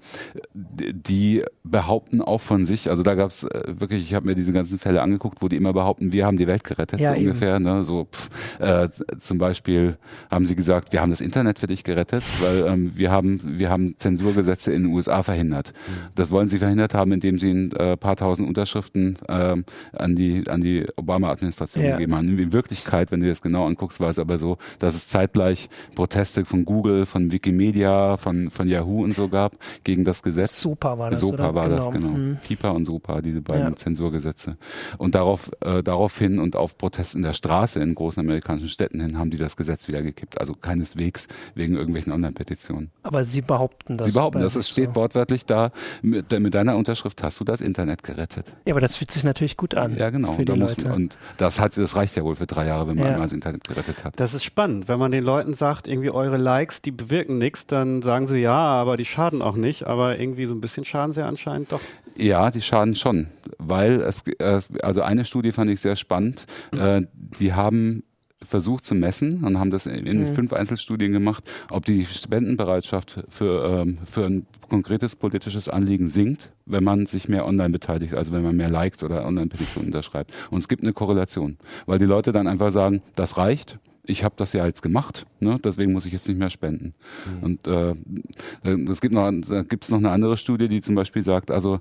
[0.53, 4.53] die behaupten auch von sich, also da gab es äh, wirklich, ich habe mir diese
[4.53, 7.27] ganzen Fälle angeguckt, wo die immer behaupten, wir haben die Welt gerettet, ja, so eben.
[7.27, 7.59] ungefähr.
[7.59, 7.83] Ne?
[7.83, 8.87] So, pff, äh,
[9.19, 9.97] zum Beispiel
[10.29, 13.69] haben sie gesagt, wir haben das Internet für dich gerettet, weil ähm, wir haben wir
[13.69, 15.73] haben Zensurgesetze in den USA verhindert.
[15.73, 15.91] Mhm.
[16.15, 19.57] Das wollen sie verhindert haben, indem sie ein äh, paar tausend Unterschriften äh,
[19.91, 21.91] an die an die Obama-Administration Ja.
[21.97, 22.23] gegeben hat.
[22.23, 25.69] In Wirklichkeit, wenn du dir das genau anguckst, war es aber so, dass es zeitgleich
[25.95, 30.59] Proteste von Google, von Wikimedia, von, von Yahoo und so gab gegen das Gesetz.
[30.61, 31.55] Super war das, Sopa oder?
[31.55, 32.09] war das, genau.
[32.09, 32.37] Mhm.
[32.47, 33.75] Pipa und Sopa, diese beiden Ja.
[33.75, 34.57] Zensurgesetze.
[34.97, 39.17] Und darauf, äh, daraufhin und auf Protest in der Straße in großen amerikanischen Städten hin
[39.17, 40.39] haben die das Gesetz wieder gekippt.
[40.39, 42.91] Also keineswegs wegen irgendwelchen Online-Petitionen.
[43.03, 44.07] Aber Sie behaupten das.
[44.07, 44.95] Sie behaupten, das es steht so.
[44.95, 48.53] wortwörtlich da, mit, mit deiner Unterschrift hast du das Internet gerettet.
[48.65, 49.95] Ja, aber das fühlt sich natürlich gut an.
[49.97, 50.33] Ja, genau.
[50.33, 50.55] Für die Da
[50.93, 53.11] Und das hat, das reicht ja wohl für drei Jahre, wenn man Ja.
[53.11, 54.19] einmal das Internet gerettet hat.
[54.19, 54.87] Das ist spannend.
[54.87, 58.55] Wenn man den Leuten sagt, irgendwie eure Likes, die bewirken nichts, dann sagen sie ja,
[58.55, 59.87] aber die schaden auch nicht.
[59.87, 61.81] Aber irgendwie so ein bisschen schaden sie anscheinend doch.
[62.17, 63.27] Ja, die schaden schon,
[63.57, 66.45] weil es, es also eine Studie fand ich sehr spannend.
[66.77, 67.03] Äh,
[67.39, 68.03] die haben
[68.47, 70.33] versucht zu messen und haben das in, Mhm.
[70.33, 76.83] fünf Einzelstudien gemacht, ob die Spendenbereitschaft für, ähm, für ein konkretes politisches Anliegen sinkt, wenn
[76.83, 80.33] man sich mehr online beteiligt, also wenn man mehr liked oder Online-Petitionen unterschreibt.
[80.49, 84.33] Und es gibt eine Korrelation, weil die Leute dann einfach sagen, das reicht, ich habe
[84.37, 85.59] das ja jetzt gemacht, ne?
[85.63, 86.95] deswegen muss ich jetzt nicht mehr spenden.
[87.41, 87.93] Und äh,
[88.89, 91.79] es gibt noch, da gibt's noch eine andere Studie, die zum Beispiel sagt, also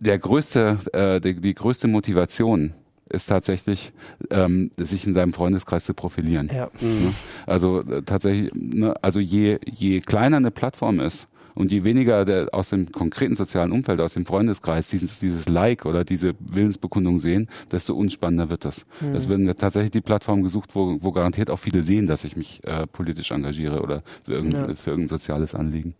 [0.00, 2.72] der größte, äh, die, die größte Motivation
[3.12, 3.92] ist tatsächlich,
[4.30, 6.50] ähm, sich in seinem Freundeskreis zu profilieren.
[6.52, 6.70] ja.
[6.80, 7.12] Ne?
[7.46, 8.94] Also äh, tatsächlich, ne?
[9.02, 13.72] also je, je kleiner eine Plattform ist und je weniger der, aus dem konkreten sozialen
[13.72, 18.86] Umfeld, aus dem Freundeskreis dieses, dieses Like oder diese Willensbekundung sehen, desto unspannender wird das.
[19.00, 19.14] Mhm.
[19.14, 22.36] Es werden ja tatsächlich die Plattformen gesucht, wo, wo garantiert auch viele sehen, dass ich
[22.36, 24.74] mich äh, politisch engagiere oder für irgendein, Ja.
[24.74, 25.94] für irgendein soziales Anliegen.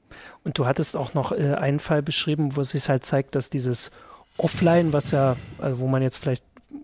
[0.44, 3.51] Und du hattest auch noch äh, einen Fall beschrieben, wo es sich halt zeigt, dass
[3.51, 3.90] dieses
[4.38, 6.42] Offline, was ja, also wo man jetzt vielleicht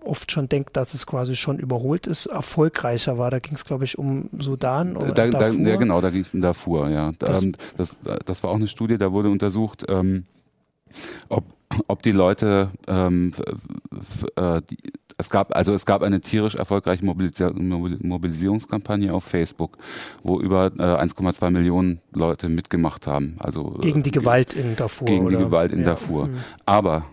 [0.08, 3.30] oft schon denkt, dass es quasi schon überholt ist, erfolgreicher war.
[3.30, 6.32] Da ging es, glaube ich, um Sudan oder Da, da, ja, genau, da ging es
[6.34, 7.12] um Darfur, ja.
[7.18, 7.44] Das-
[7.76, 10.24] das, das war auch eine Studie, da wurde untersucht, ähm,
[11.28, 11.44] ob,
[11.86, 13.32] ob die Leute, ähm,
[14.36, 14.78] äh, die,
[15.20, 19.76] es gab, also es gab eine tierisch erfolgreiche Mobilisi Mobil Mobilisierungskampagne auf Facebook,
[20.22, 23.34] wo über äh, 1,2 Millionen Leute mitgemacht haben.
[23.40, 25.06] Also äh, Gegen die Gewalt in Darfur.
[25.06, 25.44] gegen die oder?
[25.46, 25.86] Gewalt in Ja.
[25.86, 26.28] Darfur.
[26.28, 26.36] Mhm.
[26.66, 27.04] Aber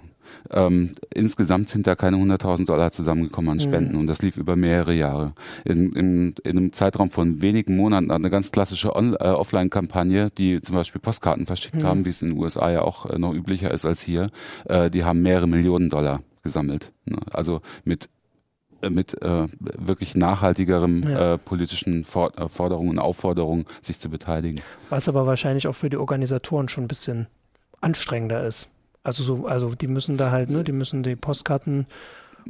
[0.51, 3.62] ähm, insgesamt sind da keine 100.000 Dollar zusammengekommen an Mhm.
[3.62, 5.34] Spenden und das lief über mehrere Jahre.
[5.63, 10.62] In, in, in einem Zeitraum von wenigen Monaten eine ganz klassische On äh, Offline-Kampagne, die
[10.62, 11.84] zum Beispiel Postkarten verschickt Mhm.
[11.84, 14.29] haben, wie es in den USA ja auch äh, noch üblicher ist als hier,
[14.65, 16.91] äh, die haben mehrere Millionen Dollar gesammelt.
[17.05, 17.17] Ne?
[17.31, 18.10] Also mit
[18.81, 21.34] äh, mit äh, wirklich nachhaltigerem Ja.
[21.34, 24.62] äh, politischen For äh, Forderungen und Aufforderungen, sich zu beteiligen.
[24.89, 27.27] Was aber wahrscheinlich auch für die Organisatoren schon ein bisschen
[27.81, 28.69] anstrengender ist.
[29.05, 31.85] Also so, also die müssen da halt, ne, die müssen die Postkarten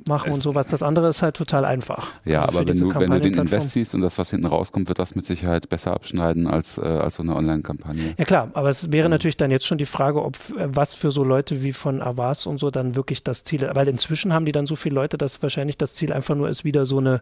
[0.08, 0.68] machen Es- und sowas.
[0.68, 2.12] Das andere ist halt total einfach.
[2.26, 3.34] Ja, Also aber wenn du, wenn du den.
[3.38, 6.82] Invest siehst und das, was hinten rauskommt, wird das mit Sicherheit besser abschneiden als, äh,
[6.82, 8.14] als so eine Online-Kampagne.
[8.18, 8.92] Ja klar, aber es Mhm.
[8.94, 12.02] wäre natürlich dann jetzt schon die Frage, ob äh, was für so Leute wie von
[12.02, 13.74] Avas und so dann wirklich das Ziel ist.
[13.76, 16.66] Weil inzwischen haben die dann so viele Leute, dass wahrscheinlich das Ziel einfach nur ist,
[16.66, 17.22] wieder so eine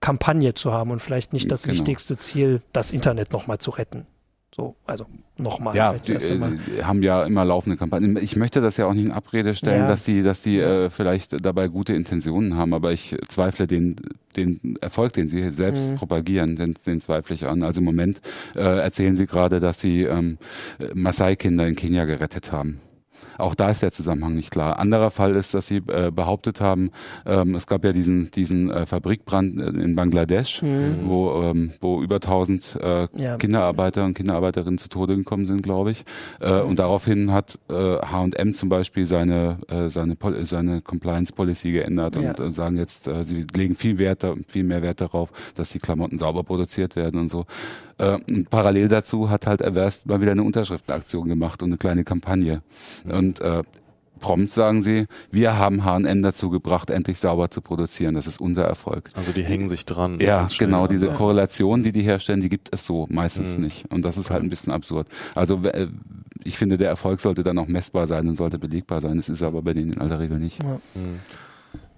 [0.00, 1.74] Kampagne zu haben und vielleicht nicht das Genau.
[1.74, 4.06] wichtigste Ziel, das Internet nochmal zu retten.
[4.54, 5.06] So, also
[5.38, 5.74] nochmal.
[5.74, 8.18] Ja, die, äh, haben ja immer laufende Kampagnen.
[8.20, 9.88] Ich möchte das ja auch nicht in Abrede stellen, Ja.
[9.88, 13.96] dass die, dass die äh, vielleicht dabei gute Intentionen haben, aber ich zweifle den,
[14.36, 15.94] den Erfolg, den sie selbst Mhm.
[15.96, 17.62] propagieren, den, den zweifle ich an.
[17.62, 18.20] Also im Moment
[18.54, 20.36] äh, erzählen sie gerade, dass sie ähm,
[20.92, 22.80] Maasai-Kinder in Kenia gerettet haben.
[23.38, 24.78] Auch da ist der Zusammenhang nicht klar.
[24.78, 26.90] Anderer Fall ist, dass sie äh, behauptet haben,
[27.26, 30.96] ähm, es gab ja diesen, diesen äh, Fabrikbrand in Bangladesch, Mhm.
[31.08, 33.36] wo, ähm, wo über 1000 äh, Ja.
[33.36, 36.04] Kinderarbeiter und Kinderarbeiterinnen zu Tode gekommen sind, glaube ich.
[36.40, 41.72] Äh, und daraufhin hat äh, H&M zum Beispiel seine, äh, seine, Pol seine Compliance Policy
[41.72, 42.32] geändert und Ja.
[42.44, 46.18] äh, sagen jetzt, äh, sie legen viel Wert, viel mehr Wert darauf, dass die Klamotten
[46.18, 47.46] sauber produziert werden und so.
[47.98, 52.04] Äh, und parallel dazu hat halt Everst mal wieder eine Unterschriftenaktion gemacht und eine kleine
[52.04, 52.62] Kampagne.
[53.22, 53.62] Und äh,
[54.20, 58.14] prompt sagen sie, wir haben H&M dazu gebracht, endlich sauber zu produzieren.
[58.14, 59.10] Das ist unser Erfolg.
[59.14, 60.18] Also die hängen sich dran.
[60.20, 61.14] Ja, genau, diese Ja.
[61.14, 63.64] Korrelation, die die herstellen, die gibt es so meistens Mhm.
[63.64, 63.90] nicht.
[63.92, 65.08] Und das ist halt ein bisschen absurd.
[65.34, 65.88] Also äh,
[66.44, 69.16] ich finde, der Erfolg sollte dann auch messbar sein und sollte belegbar sein.
[69.16, 70.62] Das ist aber bei denen in aller Regel nicht.
[70.62, 70.80] Ja.
[70.94, 71.20] Hm.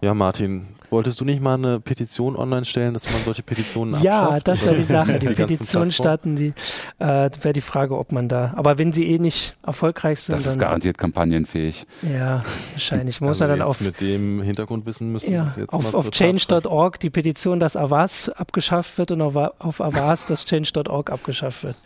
[0.04, 4.24] Ja, Martin, wolltest du nicht mal eine Petition online stellen, dass man solche Petitionen Ja,
[4.24, 4.48] abschafft?
[4.48, 5.18] das wäre die Sache.
[5.18, 6.52] Die, ganzen Petition starten, die
[6.98, 8.52] äh, wäre die Frage, ob man da.
[8.56, 11.86] Aber wenn sie eh nicht erfolgreich sind, Das ist garantiert kampagnenfähig.
[12.02, 13.22] ja, wahrscheinlich.
[13.22, 16.10] Man muss Also ja dann jetzt auf, mit dem Hintergrundwissen müssen wir ja, auf, auf
[16.10, 21.76] change.org die Petition, dass Avas abgeschafft wird und auf, auf Avas das change.org abgeschafft wird.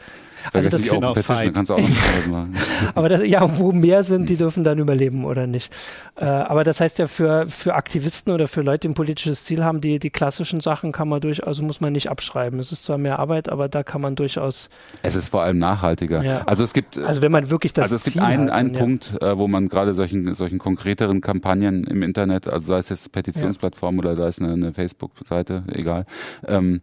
[0.52, 1.46] Also das nicht Open genau Petition, Fight.
[1.48, 2.57] dann kannst du auch noch machen.
[2.94, 5.74] Aber das, ja, wo mehr sind, die dürfen dann überleben oder nicht.
[6.20, 9.81] Äh, aber das heißt ja für, für Aktivisten oder für Leute, die politisches Ziel haben,
[9.81, 12.59] die, die klassischen Sachen kann man durch, also muss man nicht abschreiben.
[12.59, 14.68] Es ist zwar mehr Arbeit, aber da kann man durchaus.
[15.02, 16.24] Es ist vor allem nachhaltiger.
[16.24, 16.42] Ja.
[16.46, 16.98] Also es gibt.
[16.98, 19.46] Also wenn man wirklich das also es Ziel gibt einen, einen dann, Punkt, äh, wo
[19.46, 24.26] man gerade solchen, solchen konkreteren Kampagnen im Internet, also sei es jetzt Petitionsplattform oder sei
[24.26, 26.04] es eine, eine Facebook-Seite, egal,
[26.48, 26.81] ähm,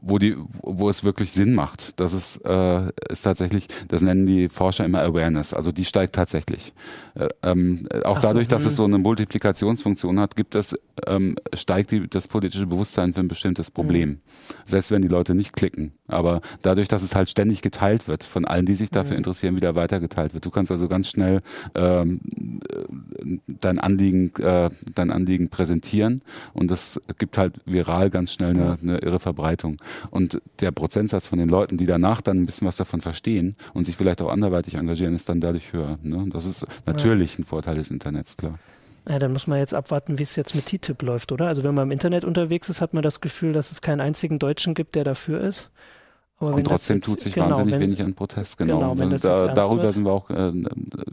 [0.00, 1.98] wo die, wo es wirklich Sinn macht.
[1.98, 5.52] Das ist, äh, ist tatsächlich, das nennen die Forscher immer Awareness.
[5.52, 6.72] Also die steigt tatsächlich.
[7.16, 8.67] Äh, ähm, auch Ach so, dadurch, dass hm.
[8.68, 10.74] Es so eine Multiplikationsfunktion hat, gibt es,
[11.06, 14.20] ähm, steigt die, das politische Bewusstsein für ein bestimmtes Problem.
[14.66, 15.97] Selbst wenn die Leute nicht klicken.
[16.08, 19.18] Aber dadurch, dass es halt ständig geteilt wird, von allen, die sich dafür Mhm.
[19.18, 20.44] interessieren, wieder weitergeteilt wird.
[20.44, 21.42] Du kannst also ganz schnell
[21.74, 22.20] ähm,
[22.68, 26.22] äh, dein Anliegen, äh, dein Anliegen präsentieren
[26.54, 29.76] und das gibt halt viral ganz schnell eine, eine irre Verbreitung.
[30.10, 33.84] Und der Prozentsatz von den Leuten, die danach dann ein bisschen was davon verstehen und
[33.84, 35.98] sich vielleicht auch anderweitig engagieren, ist dann dadurch höher.
[36.02, 36.26] Ne?
[36.30, 38.58] Das ist natürlich ein Vorteil des Internets, klar.
[39.08, 41.46] Ja, dann muss man jetzt abwarten, wie es jetzt mit TTIP läuft, oder?
[41.46, 44.38] Also wenn man im Internet unterwegs ist, hat man das Gefühl, dass es keinen einzigen
[44.38, 45.70] Deutschen gibt, der dafür ist.
[46.40, 48.94] Aber Und das trotzdem jetzt- tut sich genau, wahnsinnig wenig an Protest, genau.
[48.94, 49.94] Genau, das da, darüber wird.
[49.94, 50.52] sind wir auch äh,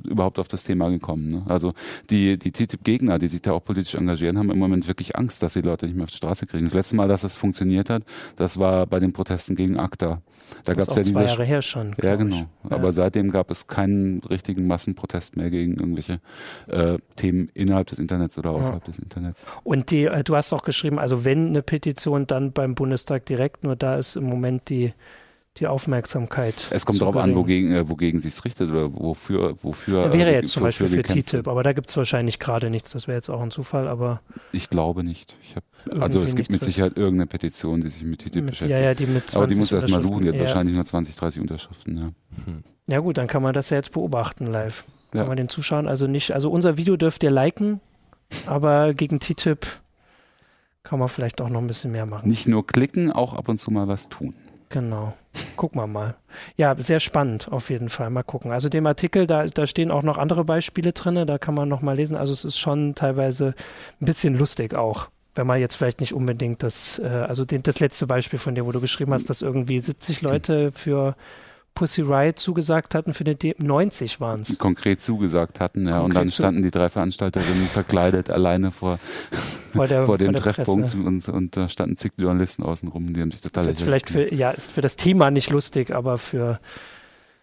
[0.07, 1.29] überhaupt auf das Thema gekommen.
[1.31, 1.43] Ne?
[1.47, 1.73] Also
[2.11, 5.53] die, die TTIP-Gegner, die sich da auch politisch engagieren, haben im Moment wirklich Angst, dass
[5.53, 6.65] die Leute nicht mehr auf die Straße kriegen.
[6.65, 8.03] Das letzte Mal, dass es funktioniert hat,
[8.35, 10.21] das war bei den Protesten gegen ACTA.
[10.63, 11.95] Da das gab es ja auch zwei diese Jahre her schon.
[12.03, 12.45] ja, genau.
[12.65, 12.71] ich.
[12.71, 12.91] Aber Ja.
[12.93, 16.19] seitdem gab es keinen richtigen Massenprotest mehr gegen irgendwelche
[16.67, 19.43] äh, Themen innerhalb des Internets oder außerhalb des Internets.
[19.63, 23.63] Und die, äh, du hast auch geschrieben, also wenn eine Petition, dann beim Bundestag direkt,
[23.63, 24.93] nur da ist im Moment die,
[25.57, 26.67] die Aufmerksamkeit.
[26.71, 30.11] Es kommt darauf an, wogegen, äh, wogegen sich richtet oder wofür, wofür.
[30.11, 32.91] Wäre äh, jetzt zum Beispiel für TTIP, aber da gibt es wahrscheinlich gerade nichts.
[32.91, 34.21] Das wäre jetzt auch ein Zufall, aber.
[34.51, 35.37] Ich glaube nicht.
[35.43, 35.63] Ich hab,
[36.01, 38.77] also es gibt mit Sicherheit irgendeine Petition, die sich mit TTIP mit, beschäftigt.
[38.77, 40.47] ja, ja, die mit 20 aber die muss erst mal suchen, die hat Unterschriften.
[40.47, 41.97] wahrscheinlich nur 20, 30 Unterschriften.
[41.97, 42.03] Ja.
[42.03, 42.63] Hm.
[42.87, 42.93] Ja.
[42.95, 44.83] ja gut, dann kann man das ja jetzt beobachten live.
[45.13, 45.21] Ja.
[45.21, 47.79] Kann man den Zuschauern also nicht, also unser Video dürft ihr liken,
[48.45, 49.65] aber gegen TTIP
[50.83, 52.29] kann man vielleicht auch noch ein bisschen mehr machen.
[52.29, 54.35] Nicht nur klicken, auch ab und zu mal was tun.
[54.75, 55.13] Genau.
[55.55, 56.15] Gucken wir mal.
[56.57, 58.09] Ja, sehr spannend auf jeden Fall.
[58.09, 58.51] Mal gucken.
[58.51, 61.81] Also dem Artikel, da, da stehen auch noch andere Beispiele drin, da kann man noch
[61.81, 62.17] mal lesen.
[62.17, 63.55] Also es ist schon teilweise
[64.01, 65.07] ein bisschen lustig auch.
[65.33, 68.65] Wenn man jetzt vielleicht nicht unbedingt das, äh, also den, das letzte Beispiel von dir,
[68.65, 71.15] wo du geschrieben hast, dass irgendwie 70 Leute für
[71.75, 74.57] Pussy Riot zugesagt hatten, für eine D 90 waren es.
[74.57, 75.97] Konkret zugesagt hatten, ja.
[75.97, 78.97] und Konkret dann zu- standen die drei Veranstalterinnen verkleidet alleine vor,
[79.73, 81.03] Vor, der, vor dem der Treffpunkt Presse.
[81.03, 84.33] und, und da standen zig Journalisten außenrum, die haben sich total Das ist vielleicht für,
[84.33, 86.59] ja, ist für das Thema nicht lustig, aber für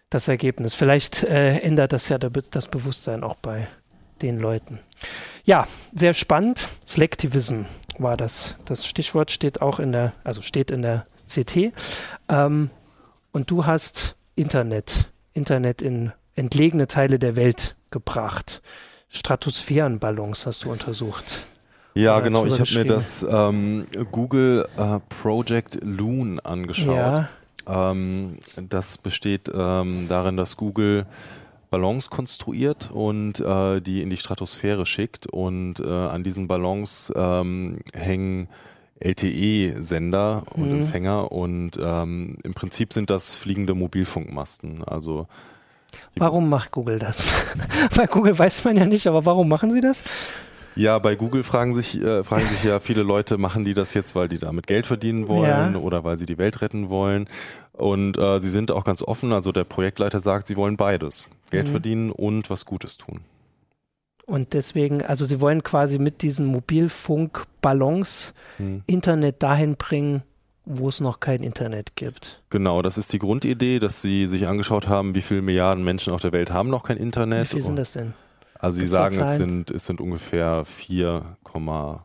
[0.09, 0.73] das Ergebnis.
[0.73, 3.67] Vielleicht äh, ändert das ja das Bewusstsein auch bei
[4.21, 4.79] den Leuten.
[5.43, 6.67] Ja, sehr spannend.
[6.85, 7.61] Selectivism
[7.99, 8.57] war das.
[8.65, 11.73] Das Stichwort steht auch in der, also steht in der CT.
[12.29, 12.69] Ähm,
[13.31, 18.61] und du hast Internet, Internet in entlegene Teile der Welt gebracht.
[19.09, 21.45] Stratosphärenballons hast du untersucht.
[21.93, 22.45] Ja, Oder genau.
[22.45, 26.95] Ich habe mir das ähm, Google äh, Project Loon angeschaut.
[26.95, 27.29] Ja,
[27.67, 31.05] Ähm, das besteht ähm, darin, dass Google
[31.69, 35.27] Ballons konstruiert und äh, die in die Stratosphäre schickt.
[35.27, 38.47] Und äh, an diesen Ballons ähm, hängen
[39.03, 40.75] LTE-Sender und Mhm.
[40.81, 41.31] Empfänger.
[41.31, 44.83] Und ähm, im Prinzip sind das fliegende Mobilfunkmasten.
[44.83, 45.27] Also
[46.15, 47.23] warum macht Google das?
[47.95, 50.03] Bei Google weiß man ja nicht, aber warum machen sie das?
[50.75, 54.15] Ja, bei Google fragen sich, äh, fragen sich ja viele Leute, machen die das jetzt,
[54.15, 55.79] weil die damit Geld verdienen wollen Ja.
[55.79, 57.27] oder weil sie die Welt retten wollen?
[57.73, 59.33] Und äh, sie sind auch ganz offen.
[59.33, 61.27] Also der Projektleiter sagt, sie wollen beides.
[61.51, 61.71] Geld Mhm.
[61.71, 63.19] verdienen und was Gutes tun.
[64.33, 68.81] Und deswegen, also sie wollen quasi mit diesen Mobilfunkballons Hm.
[68.87, 70.23] Internet dahin bringen,
[70.65, 72.41] wo es noch kein Internet gibt.
[72.49, 76.21] Genau, das ist die Grundidee, dass sie sich angeschaut haben, wie viele Milliarden Menschen auf
[76.21, 77.47] der Welt haben noch kein Wie Internet.
[77.47, 78.13] viel sind das denn?
[78.59, 82.03] Also sie Gibt's sagen, es sind, es sind ungefähr 4, Komma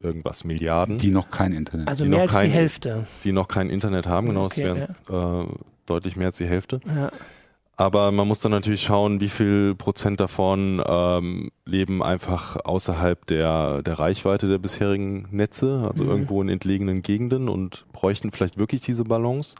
[0.00, 1.86] irgendwas Milliarden, die, Die noch kein Internet.
[1.88, 3.06] Also die mehr als die kein- Hälfte.
[3.26, 4.26] noch kein Internet haben.
[4.28, 4.62] Genau, Okay,
[4.98, 5.52] es wären äh,
[5.86, 6.80] deutlich mehr als die Hälfte.
[6.86, 7.10] Ja.
[7.80, 13.80] Aber man muss dann natürlich schauen, wie viel Prozent davon ähm, leben einfach außerhalb der,
[13.80, 16.10] der Reichweite der bisherigen Netze, also Mhm.
[16.10, 19.54] irgendwo in entlegenen Gegenden und bräuchten vielleicht wirklich diese Ballons.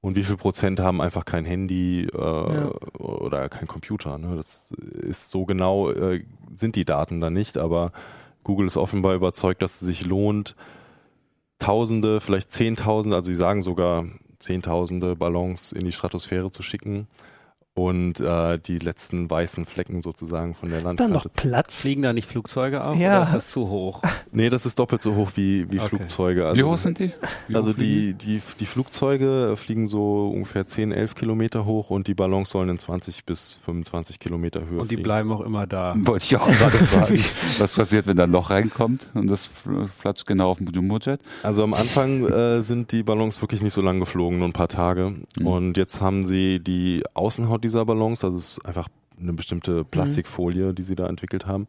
[0.00, 4.18] Und wie viel Prozent haben einfach kein Handy äh, oder kein Computer?
[4.18, 4.34] Ne?
[4.34, 7.92] Das ist so genau, äh, sind die Daten da nicht, aber
[8.42, 10.56] Google ist offenbar überzeugt, dass es sich lohnt,
[11.60, 14.06] Tausende, vielleicht Zehntausende, also sie sagen sogar
[14.40, 17.06] Zehntausende Ballons in die Stratosphäre zu schicken
[17.74, 21.12] und äh, die letzten weißen Flecken sozusagen von der Ist da Landkarte.
[21.12, 21.80] noch Platz?
[21.80, 23.16] Fliegen da nicht Flugzeuge auf Ja.
[23.18, 24.02] oder ist das zu hoch?
[24.34, 25.88] Nee, das ist doppelt so hoch wie, wie Okay.
[25.88, 26.46] Flugzeuge.
[26.46, 27.12] Also, Wie hoch sind die?
[27.48, 32.14] Wie Also die, die, die Flugzeuge fliegen so ungefähr 10, 11 Kilometer hoch und die
[32.14, 35.02] Ballons sollen in 20 bis 25 Kilometer Höhe Und die fliegen.
[35.02, 35.94] bleiben auch immer da.
[35.98, 37.22] Wollte ich auch gerade fragen.
[37.58, 41.20] Was passiert, wenn da ein Loch reinkommt und das fl- flatscht genau auf dem Jumbojet?
[41.42, 44.68] Also am Anfang äh, sind die Ballons wirklich nicht so lang geflogen, nur ein paar
[44.68, 45.16] Tage.
[45.38, 45.46] Mhm.
[45.46, 50.74] Und jetzt haben sie die Außenhaut dieser Ballons, also es ist einfach eine bestimmte Plastikfolie,
[50.74, 51.66] die sie da entwickelt haben,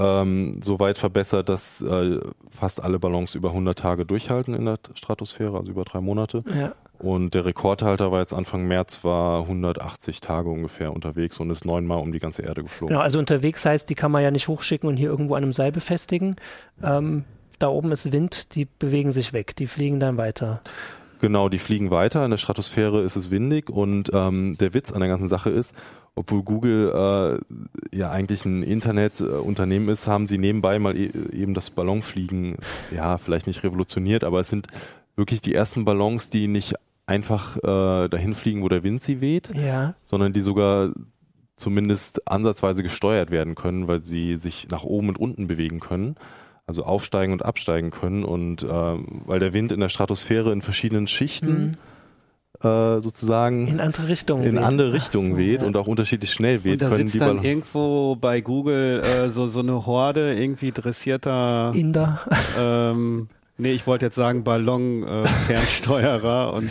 [0.00, 4.78] ähm, so weit verbessert, dass äh, fast alle Ballons über 100 Tage durchhalten in der
[4.94, 6.42] Stratosphäre, also über drei Monate.
[6.54, 6.72] Ja.
[6.98, 11.98] Und der Rekordhalter war jetzt Anfang März, war 180 Tage ungefähr unterwegs und ist neunmal
[11.98, 12.94] um die ganze Erde geflogen.
[12.94, 15.52] Genau, also unterwegs heißt, die kann man ja nicht hochschicken und hier irgendwo an einem
[15.52, 16.36] Seil befestigen.
[16.82, 17.24] Ähm,
[17.58, 20.62] da oben ist Wind, die bewegen sich weg, die fliegen dann weiter.
[21.20, 22.24] Genau, die fliegen weiter.
[22.24, 25.74] In der Stratosphäre ist es windig und ähm, der Witz an der ganzen Sache ist,
[26.14, 27.40] obwohl Google
[27.92, 32.56] äh, ja eigentlich ein Internetunternehmen ist, haben sie nebenbei mal e eben das Ballonfliegen,
[32.94, 34.66] ja, vielleicht nicht revolutioniert, aber es sind
[35.16, 36.74] wirklich die ersten Ballons, die nicht
[37.06, 39.94] einfach äh, dahin fliegen, wo der Wind sie weht, Ja.
[40.02, 40.90] sondern die sogar
[41.56, 46.16] zumindest ansatzweise gesteuert werden können, weil sie sich nach oben und unten bewegen können.
[46.70, 51.08] Also aufsteigen und absteigen können und äh, weil der Wind in der Stratosphäre in verschiedenen
[51.08, 51.76] Schichten
[52.62, 53.68] äh, sozusagen Mhm.
[53.68, 54.44] In andere Richtungen.
[54.44, 54.62] in weht.
[54.62, 55.66] andere Richtungen so, weht ja.
[55.66, 57.44] und auch unterschiedlich schnell weht, Und da können sitzt die dann Ballons.
[57.44, 62.20] irgendwo bei Google äh, so, so eine Horde irgendwie dressierter, Inder.
[62.58, 63.28] ähm,
[63.58, 66.70] nee, ich wollte jetzt sagen Ballon-Fernsteuerer und Äh,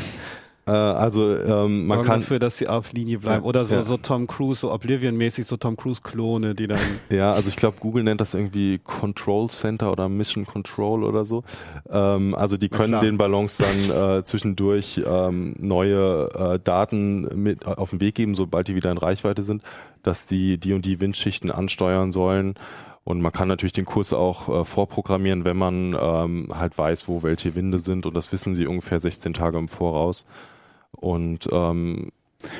[0.71, 3.43] also ähm, man sorgen kann dafür, dass sie auf Linie bleiben.
[3.43, 3.83] Oder so, Ja.
[3.83, 6.79] so Tom Cruise, so Oblivion-mäßig, so Tom Cruise-Klone, die dann
[7.09, 11.43] Ja, also ich glaube, Google nennt das irgendwie Control Center oder Mission Control oder so.
[11.89, 17.91] Ähm, also die können den Ballons dann äh, zwischendurch ähm, neue äh, Daten mit auf
[17.91, 19.63] den Weg geben, sobald die wieder in Reichweite sind,
[20.03, 22.55] dass die die und die Windschichten ansteuern sollen.
[23.05, 27.23] Und man kann natürlich den Kurs auch äh, vorprogrammieren, wenn man ähm, halt weiß, wo
[27.23, 28.05] welche Winde sind.
[28.05, 30.25] Und das wissen sie ungefähr 16 Tage im Voraus.
[30.91, 32.09] Und ähm,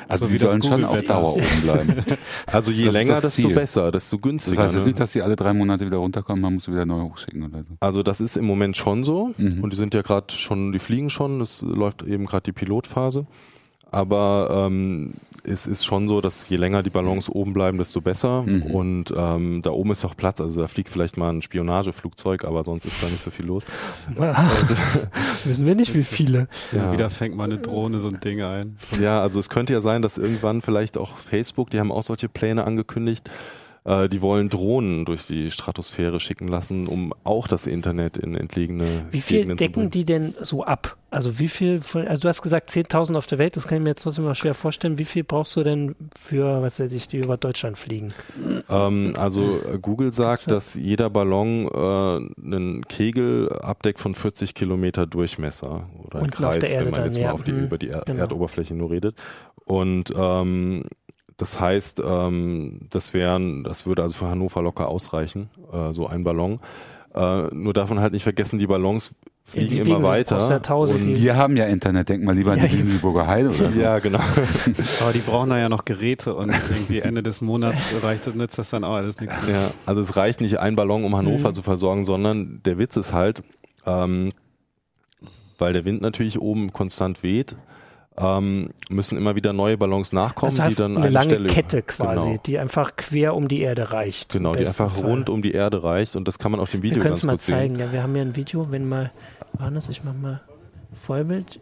[0.07, 1.01] Also So die das sollen schon auf.
[1.03, 1.93] Dauer oben bleiben.
[2.47, 4.63] also je Das länger, das desto besser, desto Das günstiger.
[4.63, 4.87] heißt jetzt ne?
[4.89, 7.59] nicht, dass die alle drei Monate wieder runterkommen, man muss sie wieder neu hochschicken oder
[7.63, 7.75] so.
[7.79, 9.61] Also das ist im Moment schon so Mhm.
[9.63, 13.25] und die sind ja gerade schon, die fliegen schon, es läuft eben gerade die Pilotphase.
[13.91, 18.43] Aber ähm, es ist schon so, dass je länger die Ballons oben bleiben, desto besser.
[18.43, 18.63] Mhm.
[18.63, 20.41] Und ähm, da oben ist auch Platz.
[20.41, 23.65] Also da fliegt vielleicht mal ein Spionageflugzeug, aber sonst ist da nicht so viel los.
[25.43, 26.47] Wissen wir nicht, wie viele.
[26.71, 26.93] Ja.
[26.93, 28.77] wieder fängt mal eine Drohne so ein Ding ein.
[29.01, 32.29] Ja, also es könnte ja sein, dass irgendwann vielleicht auch Facebook, die haben auch solche
[32.29, 33.29] Pläne angekündigt,
[33.89, 38.85] äh, die wollen Drohnen durch die Stratosphäre schicken lassen, um auch das Internet in entlegene
[39.09, 40.95] Wie viel Gegenden decken die denn so ab?
[41.09, 43.83] Also wie viel von, also du hast gesagt 10.000 auf der Welt, das kann ich
[43.83, 44.99] mir jetzt trotzdem noch schwer vorstellen.
[44.99, 48.09] Wie viel brauchst du denn für, was weiß ich, die über Deutschland fliegen?
[48.69, 50.51] Ähm, also äh, Google sagt, So.
[50.51, 56.83] dass jeder Ballon äh, einen Kegel abdeckt von 40 Kilometer Durchmesser oder Unten Kreis, wenn
[56.85, 57.27] man dann, jetzt ja.
[57.27, 58.19] mal auf die, Mhm, über die er genau.
[58.19, 59.15] Erdoberfläche nur redet.
[59.65, 60.85] Und ähm,
[61.39, 66.23] das heißt, ähm, das wären, das würde also für Hannover locker ausreichen, äh, so ein
[66.23, 66.59] Ballon.
[67.15, 70.37] Äh, nur darf man halt nicht vergessen, die Ballons Ja, fliegen die immer weiter.
[70.37, 73.81] Wir haben ja Internet, denk mal lieber an Ja, die Lüneburger Heide oder so.
[73.81, 74.19] ja, genau.
[75.01, 78.59] Aber die brauchen da ja noch Geräte und irgendwie Ende des Monats reicht das, nützt
[78.59, 79.35] das dann auch alles nichts.
[79.51, 81.53] Ja, also es reicht nicht, ein Ballon um Hannover Mhm.
[81.55, 83.41] zu versorgen, sondern der Witz ist halt,
[83.87, 84.33] ähm,
[85.57, 87.55] weil der Wind natürlich oben konstant weht,
[88.19, 91.47] ähm, müssen immer wieder neue Ballons nachkommen, Also die hast dann eine eine lange Stelle
[91.49, 92.41] Kette quasi, Genau.
[92.45, 94.33] die einfach quer um die Erde reicht.
[94.33, 95.05] Genau, die einfach Fall.
[95.09, 97.19] rund um die Erde reicht und das kann man auf dem Wir Video können ganz
[97.19, 97.55] es mal gut sehen.
[97.55, 97.79] zeigen.
[97.79, 99.11] Ja, wir haben hier ein Video, wenn mal,
[99.53, 99.87] war das?
[99.89, 100.41] Ich mach mal
[101.01, 101.59] Vollbild.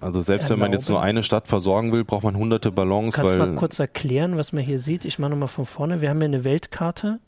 [0.00, 1.02] Also selbst wenn man jetzt Erlaube.
[1.02, 4.52] nur eine Stadt versorgen will, braucht man hunderte Ballons, Kannst du mal kurz erklären, was
[4.52, 5.04] man hier sieht?
[5.04, 6.00] Ich mache nochmal von vorne.
[6.00, 7.20] Wir haben hier eine Weltkarte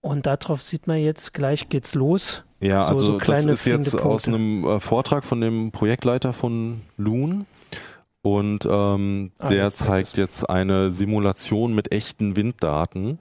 [0.00, 2.42] und darauf sieht man jetzt, gleich geht's los.
[2.62, 6.82] Ja, So- also so das ist jetzt aus einem äh, Vortrag von dem Projektleiter von
[6.96, 7.46] Loon.
[8.24, 13.18] Und ähm, Ah, der zeigt jetzt eine Simulation mit echten Winddaten.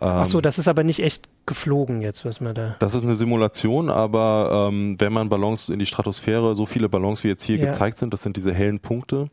[0.00, 2.76] Ähm, Ach so, das ist aber nicht echt geflogen jetzt, was man da.
[2.78, 7.24] das ist eine Simulation, aber ähm, wenn man Ballons in die Stratosphäre, so viele Ballons
[7.24, 7.64] wie jetzt hier Ja.
[7.66, 9.28] gezeigt sind, das sind diese hellen Punkte,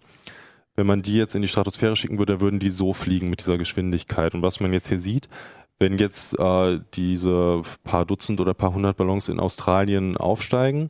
[0.75, 3.41] wenn man die jetzt in die Stratosphäre schicken würde, dann würden die so fliegen mit
[3.41, 4.33] dieser Geschwindigkeit.
[4.33, 5.29] Und was man jetzt hier sieht,
[5.79, 10.89] wenn jetzt äh, diese paar Dutzend oder paar hundert Ballons in Australien aufsteigen,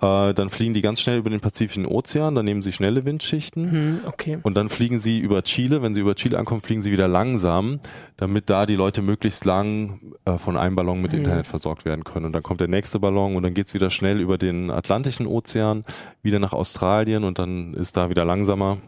[0.00, 3.70] äh, dann fliegen die ganz schnell über den Pazifischen Ozean, dann nehmen sie schnelle Windschichten.
[3.70, 4.38] Hm, okay.
[4.44, 5.82] Und dann fliegen sie über Chile.
[5.82, 7.80] Wenn sie über Chile ankommen, fliegen sie wieder langsam,
[8.16, 11.18] damit da die Leute möglichst lang äh, von einem Ballon mit Mhm.
[11.18, 12.26] Internet versorgt werden können.
[12.26, 15.84] Und dann kommt der nächste Ballon und dann geht's wieder schnell über den Atlantischen Ozean,
[16.22, 18.78] wieder nach Australien und dann ist da wieder langsamer.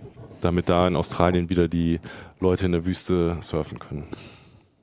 [0.43, 2.01] damit da in Australien wieder die
[2.41, 4.05] Leute in der Wüste surfen können.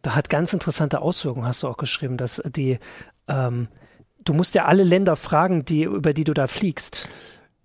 [0.01, 2.79] Da hat ganz interessante Auswirkungen, hast du auch geschrieben, dass die,
[3.27, 3.67] ähm,
[4.23, 7.07] du musst ja alle Länder fragen, die, über die du da fliegst.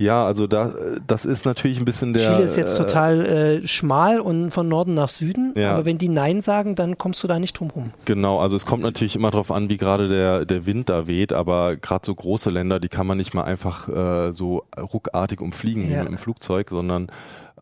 [0.03, 0.75] Ja, also da,
[1.07, 2.33] das ist natürlich ein bisschen der.
[2.33, 5.73] Chile ist jetzt äh, total äh, schmal und von Norden nach Süden, ja.
[5.73, 7.93] aber wenn die Nein sagen, dann kommst du da nicht drum rum.
[8.05, 11.33] Genau, also es kommt natürlich immer darauf an, wie gerade der, der Wind da weht,
[11.33, 15.89] aber gerade so große Länder, die kann man nicht mal einfach äh, so ruckartig umfliegen
[15.89, 16.03] ja.
[16.03, 17.09] im Flugzeug, sondern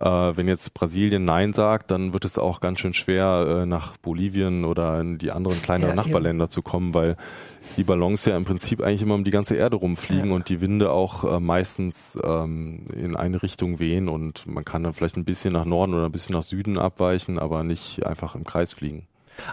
[0.01, 3.97] äh, wenn jetzt Brasilien Nein sagt, dann wird es auch ganz schön schwer, äh, nach
[3.99, 6.51] Bolivien oder in die anderen kleineren ja, Nachbarländer eben.
[6.51, 7.17] zu kommen, weil
[7.77, 10.35] die Ballons ja im Prinzip eigentlich immer um die ganze Erde rumfliegen ja.
[10.35, 14.95] und die Winde auch äh, meistens ähm, in eine Richtung wehen und man kann dann
[14.95, 18.45] vielleicht ein bisschen nach Norden oder ein bisschen nach Süden abweichen, aber nicht einfach im
[18.45, 19.07] Kreis fliegen.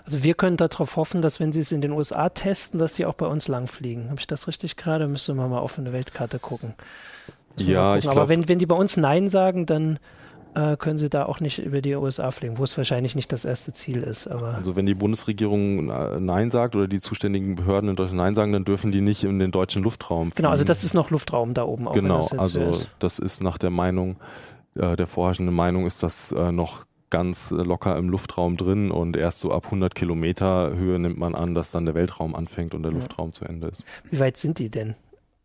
[0.05, 3.05] Also wir können darauf hoffen, dass wenn sie es in den USA testen, dass die
[3.05, 4.09] auch bei uns langfliegen.
[4.09, 5.07] Habe ich das richtig gerade?
[5.07, 6.73] Müsste man mal auf eine Weltkarte gucken.
[7.57, 8.21] Ja, ich glaube.
[8.21, 9.99] Aber wenn, wenn die bei uns Nein sagen, dann
[10.55, 13.45] äh, können sie da auch nicht über die USA fliegen, wo es wahrscheinlich nicht das
[13.45, 14.27] erste Ziel ist.
[14.27, 18.35] Aber also wenn die Bundesregierung äh, Nein sagt oder die zuständigen Behörden in Deutschland Nein
[18.35, 20.35] sagen, dann dürfen die nicht in den deutschen Luftraum fliegen.
[20.37, 21.87] Genau, also das ist noch Luftraum da oben.
[21.87, 22.89] Auch genau, das also ist.
[22.99, 24.17] das ist nach der Meinung,
[24.75, 29.39] äh, der vorherrschenden Meinung ist das äh, noch ganz locker im Luftraum drin und erst
[29.39, 32.91] so ab 100 Kilometer Höhe nimmt man an, dass dann der Weltraum anfängt und der
[32.91, 32.97] ja.
[32.97, 33.83] Luftraum zu Ende ist.
[34.09, 34.95] Wie weit sind die denn?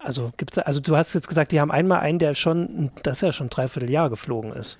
[0.04, 3.32] Also gibt's, also du hast jetzt gesagt, die haben einmal einen, der schon, das ja
[3.32, 4.78] schon dreiviertel Jahr geflogen ist.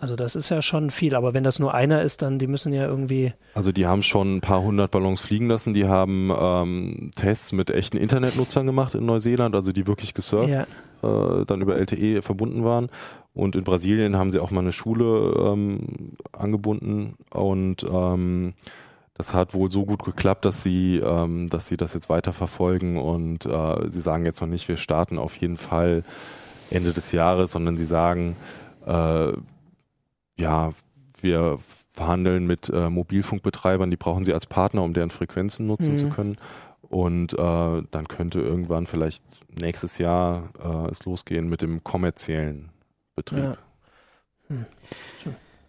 [0.00, 2.72] Also das ist ja schon viel, aber wenn das nur einer ist, dann die müssen
[2.72, 3.32] ja irgendwie.
[3.54, 7.72] Also die haben schon ein paar hundert Ballons fliegen lassen, die haben ähm, Tests mit
[7.72, 10.62] echten Internetnutzern gemacht in Neuseeland, also die wirklich gesurft, ja.
[11.02, 12.90] äh, dann über LTE verbunden waren.
[13.34, 18.54] Und in Brasilien haben sie auch mal eine Schule ähm, angebunden und ähm,
[19.18, 23.44] das hat wohl so gut geklappt, dass sie, ähm, dass sie das jetzt weiterverfolgen und
[23.46, 26.04] äh, sie sagen jetzt noch nicht, wir starten auf jeden Fall
[26.70, 28.36] Ende des Jahres, sondern sie sagen,
[28.86, 29.32] äh,
[30.38, 30.72] ja,
[31.20, 31.58] wir
[31.90, 35.96] verhandeln mit äh, Mobilfunkbetreibern, die brauchen sie als Partner, um deren Frequenzen nutzen mhm.
[35.96, 36.38] zu können.
[36.82, 39.24] Und äh, dann könnte irgendwann vielleicht
[39.60, 42.70] nächstes Jahr äh, es losgehen mit dem kommerziellen
[43.16, 43.44] Betrieb.
[43.44, 43.56] Ja.
[44.46, 44.66] Hm.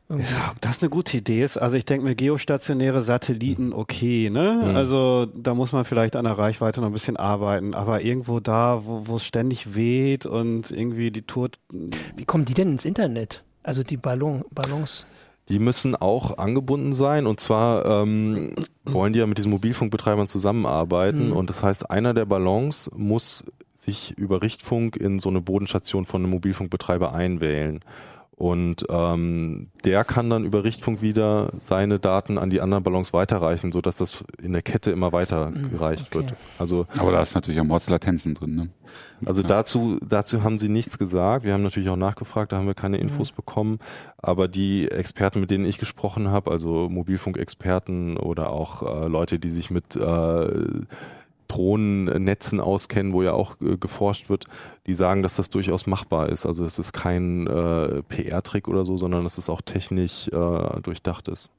[0.09, 3.73] Ja, ob das eine gute Idee ist, also ich denke mir geostationäre Satelliten mhm.
[3.73, 4.63] okay, ne?
[4.65, 4.75] Mhm.
[4.75, 8.81] Also da muss man vielleicht an der Reichweite noch ein bisschen arbeiten, aber irgendwo da,
[8.83, 11.49] wo es ständig weht und irgendwie die Tour.
[11.69, 13.43] Wie kommen die denn ins Internet?
[13.61, 15.05] Also die Ballon, Ballons.
[15.47, 18.55] Die müssen auch angebunden sein und zwar ähm,
[18.85, 21.35] wollen die ja mit diesen Mobilfunkbetreibern zusammenarbeiten mhm.
[21.35, 23.43] und das heißt, einer der Ballons muss
[23.75, 27.79] sich über Richtfunk in so eine Bodenstation von einem Mobilfunkbetreiber einwählen.
[28.39, 33.73] Und ähm, der kann dann über Richtfunk wieder seine Daten an die anderen Ballons weiterreichen,
[33.73, 36.15] sodass das in der Kette immer weitergereicht okay.
[36.15, 36.33] wird.
[36.57, 38.55] Also, Aber da ist natürlich auch Mordslatenzen drin.
[38.55, 38.69] Ne?
[39.25, 39.47] Also ja.
[39.49, 41.43] dazu, dazu haben sie nichts gesagt.
[41.43, 42.99] Wir haben natürlich auch nachgefragt, da haben wir keine.
[42.99, 43.35] Infos mhm.
[43.35, 43.79] bekommen.
[44.17, 49.49] Aber die Experten, mit denen ich gesprochen habe, also Mobilfunkexperten oder auch äh, Leute, die
[49.49, 50.47] sich mit äh,
[51.49, 54.45] Drohnennetzen auskennen, wo ja auch äh, geforscht wird,
[54.87, 56.45] die sagen, dass das durchaus machbar ist.
[56.45, 61.27] Also es ist kein äh, PR-Trick oder so, sondern dass es auch technisch äh, durchdacht
[61.27, 61.51] ist.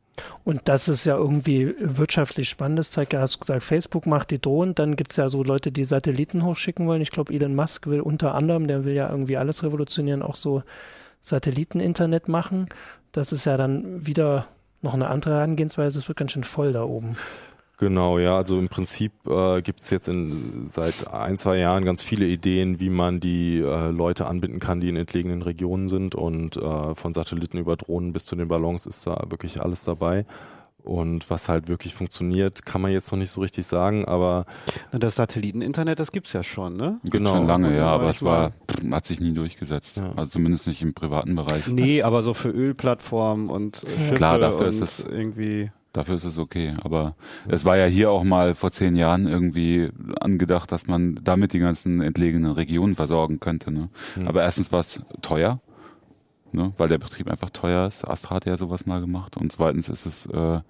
[0.45, 2.79] Und das ist ja irgendwie wirtschaftlich spannend.
[2.79, 5.73] Das zeigt ja, hast gesagt, Facebook macht die Drohnen, dann gibt es ja so Leute,
[5.73, 7.03] die Satelliten hochschicken wollen.
[7.03, 10.63] Ich glaube, Elon Musk will unter anderem, der will ja irgendwie alles revolutionieren, auch so
[11.23, 12.69] Satelliten-Internet machen.
[13.13, 14.47] Das ist ja dann wieder
[14.83, 15.99] noch eine andere Herangehensweise.
[15.99, 17.17] Es wird ganz schön voll da oben.
[17.81, 22.03] Genau, ja, also im Prinzip äh, gibt es jetzt in, seit ein, zwei Jahren ganz
[22.03, 26.59] viele Ideen, wie man die äh, Leute anbinden kann, die in entlegenen Regionen sind und
[26.59, 30.27] äh, von Satelliten über Drohnen bis zu den Ballons ist da wirklich alles dabei.
[30.83, 34.45] Und was halt wirklich funktioniert, kann man jetzt noch nicht so richtig sagen, aber.
[34.93, 37.01] Das Satelliteninternet, das gibt's ja schon, ne?
[37.05, 37.37] Genau.
[37.37, 38.53] Schon lange, ja, aber es war,
[38.91, 39.97] hat sich nie durchgesetzt.
[39.97, 40.13] Ja.
[40.17, 41.67] Also zumindest nicht im privaten Bereich.
[41.67, 45.71] Nee, aber so für Ölplattformen und Schiffe Klar, dafür und ist es irgendwie.
[45.93, 46.75] Dafür ist es okay.
[46.85, 47.17] Aber
[47.49, 51.59] es war ja hier auch mal vor zehn Jahren irgendwie angedacht, dass man damit die
[51.59, 53.73] ganzen entlegenen Regionen versorgen könnte.
[53.73, 53.89] Ne?
[54.17, 54.29] Mhm.
[54.29, 55.61] Aber erstens war es teuer,
[56.53, 56.73] ne?
[56.79, 58.07] weil der Betrieb einfach teuer ist.
[58.07, 59.37] Astra hat ja sowas mal gemacht.
[59.37, 60.61] Und zweitens ist es äh,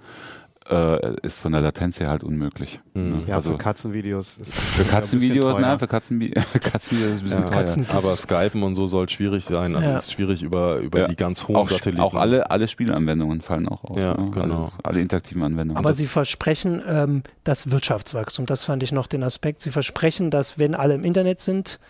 [0.70, 2.80] äh, ist von der Latenz her halt unmöglich.
[2.94, 3.10] Mhm.
[3.10, 3.22] Ne?
[3.26, 4.38] Ja, also für Katzenvideos.
[4.38, 7.48] Ist für Katzenvideos, nein, für Katzenvi Katzenvideos ist ein bisschen ja.
[7.48, 7.62] teuer.
[7.62, 9.74] Katzen aber Skypen und so soll schwierig sein.
[9.74, 9.96] Also ja.
[9.96, 11.08] ist schwierig über, über ja.
[11.08, 12.00] die ganz hohen auch, Satelliten.
[12.00, 14.00] Auch alle, alle Spielanwendungen fallen auch aus.
[14.00, 14.30] Ja, ne?
[14.30, 14.72] genau.
[14.74, 15.78] Alle, alle, interaktiven Anwendungen.
[15.78, 18.46] Aber das sie versprechen ähm, das Wirtschaftswachstum.
[18.46, 19.62] Das fand ich noch den Aspekt.
[19.62, 21.80] Sie versprechen, dass wenn alle im Internet sind,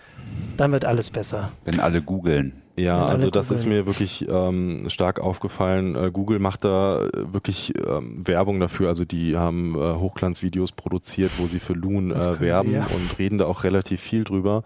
[0.56, 1.52] dann wird alles besser.
[1.64, 2.54] Wenn alle googeln.
[2.80, 5.94] Ja, also das ist mir wirklich ähm, stark aufgefallen.
[5.96, 8.88] Äh, Google macht da wirklich ähm, Werbung dafür.
[8.88, 12.86] Also die haben äh, Hochglanzvideos produziert, wo sie für Loon äh, werben sie, ja.
[12.86, 14.62] und reden da auch relativ viel drüber.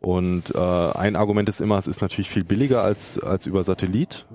[0.00, 4.26] Und äh, ein Argument ist immer, es ist natürlich viel billiger als, als über Satellit,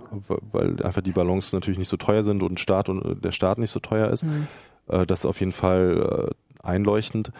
[0.53, 3.71] weil einfach die Ballons natürlich nicht so teuer sind und Staat und der Staat nicht
[3.71, 4.23] so teuer ist.
[4.23, 4.47] Mhm.
[4.87, 7.31] Äh, das ist auf jeden Fall äh, einleuchtend.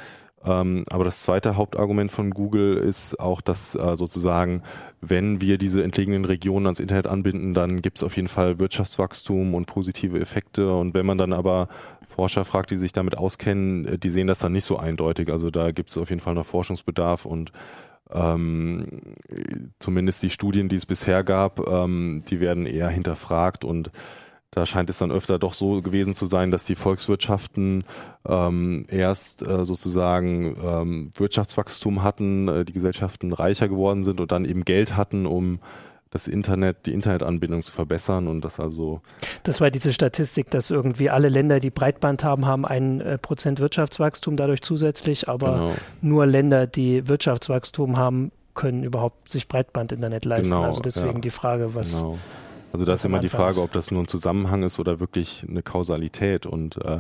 [0.47, 4.63] Ähm, aber das zweite Hauptargument von Google ist auch, dass äh, sozusagen,
[5.01, 9.53] wenn wir diese entlegenen Regionen ans Internet anbinden, dann gibt es auf jeden Fall Wirtschaftswachstum
[9.53, 10.73] und positive Effekte.
[10.73, 11.67] Und wenn man dann aber
[12.07, 15.29] Forscher fragt, die sich damit auskennen, äh, die sehen das dann nicht so eindeutig.
[15.29, 17.51] Also da gibt es auf jeden Fall noch Forschungsbedarf und
[18.09, 19.01] ähm,
[19.79, 23.91] zumindest die Studien, die es bisher gab, ähm, die werden eher hinterfragt und
[24.57, 27.83] da scheint es dann öfter doch so gewesen zu sein, dass die Volkswirtschaften
[28.27, 34.45] ähm, erst äh, sozusagen ähm, Wirtschaftswachstum hatten, äh, die Gesellschaften reicher geworden sind und dann
[34.45, 35.59] eben Geld hatten, um
[36.09, 39.01] das Internet, die Internetanbindung zu verbessern und das also.
[39.43, 43.59] Das war diese Statistik, dass irgendwie alle Länder, die Breitband haben, haben ein äh, Prozent
[43.59, 45.75] Wirtschaftswachstum dadurch zusätzlich, aber genau.
[46.01, 50.49] nur Länder, die Wirtschaftswachstum haben, können überhaupt sich Breitband-Internet leisten.
[50.49, 51.21] Genau, also deswegen ja.
[51.21, 51.91] die Frage, was.
[51.91, 52.17] Genau.
[52.77, 55.63] Also da ist immer die Frage, ob das nur ein Zusammenhang ist oder wirklich eine
[55.63, 56.45] Kausalität.
[56.45, 56.99] Und äh,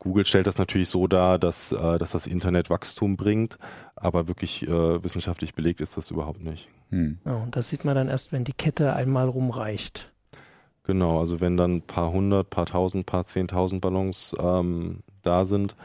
[0.00, 3.56] Google stellt das natürlich so dar, dass, äh, dass das Internet Wachstum bringt,
[3.94, 6.68] aber wirklich äh, wissenschaftlich belegt ist das überhaupt nicht.
[6.90, 7.18] Hm.
[7.24, 10.10] Oh, und das sieht man dann erst, wenn die Kette einmal rumreicht.
[10.82, 15.76] Genau, also wenn dann ein paar hundert, paar tausend, paar zehntausend Ballons ähm, da sind,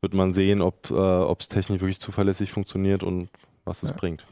[0.00, 3.28] wird man sehen, ob äh, es technisch wirklich zuverlässig funktioniert und
[3.64, 3.96] was es ja.
[3.96, 4.26] bringt.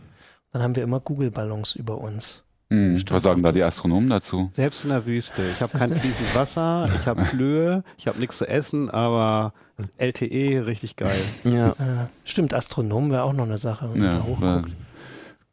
[0.50, 2.42] Dann haben wir immer Google-Ballons über uns.
[2.68, 3.02] Mhm.
[3.10, 4.48] Was sagen da die Astronomen dazu?
[4.52, 5.42] Selbst in der Wüste.
[5.52, 9.52] Ich habe kein fließendes Wasser, ich habe Flöhe, ich habe nichts zu essen, aber
[9.98, 11.20] LTE richtig geil.
[11.44, 11.70] Ja.
[11.70, 13.90] Äh, stimmt, Astronomen wäre auch noch eine Sache.
[13.94, 14.24] Ja,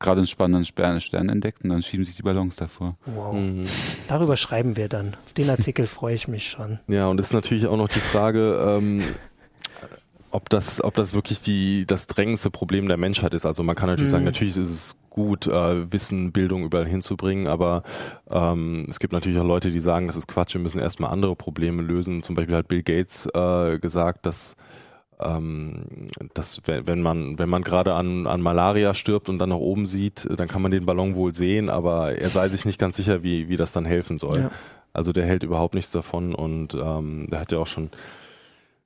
[0.03, 2.97] gerade einen spannenden Stern, Stern entdeckt und dann schieben sich die Ballons davor.
[3.05, 3.34] Wow.
[3.34, 3.66] Mhm.
[4.07, 5.16] Darüber schreiben wir dann.
[5.26, 6.80] Auf den Artikel freue ich mich schon.
[6.88, 9.01] Ja, und es ist natürlich auch noch die Frage, ähm,
[10.34, 13.45] ob das, ob das wirklich die, das drängendste Problem der Menschheit ist.
[13.45, 14.13] Also man kann natürlich mhm.
[14.13, 17.84] sagen, natürlich ist es gut, äh, Wissen, Bildung überall hinzubringen, aber
[18.31, 21.36] ähm, es gibt natürlich auch Leute, die sagen, das ist Quatsch, wir müssen erstmal andere
[21.36, 22.23] Probleme lösen.
[22.23, 24.55] Zum Beispiel hat Bill Gates äh, gesagt, dass
[25.19, 29.86] ähm, dass wenn man wenn man gerade an, an Malaria stirbt und dann nach oben
[29.86, 33.21] sieht, dann kann man den Ballon wohl sehen, aber er sei sich nicht ganz sicher,
[33.21, 34.39] wie wie das dann helfen soll.
[34.39, 34.51] Ja.
[34.93, 37.91] Also der hält überhaupt nichts davon und ähm, der hat ja auch schon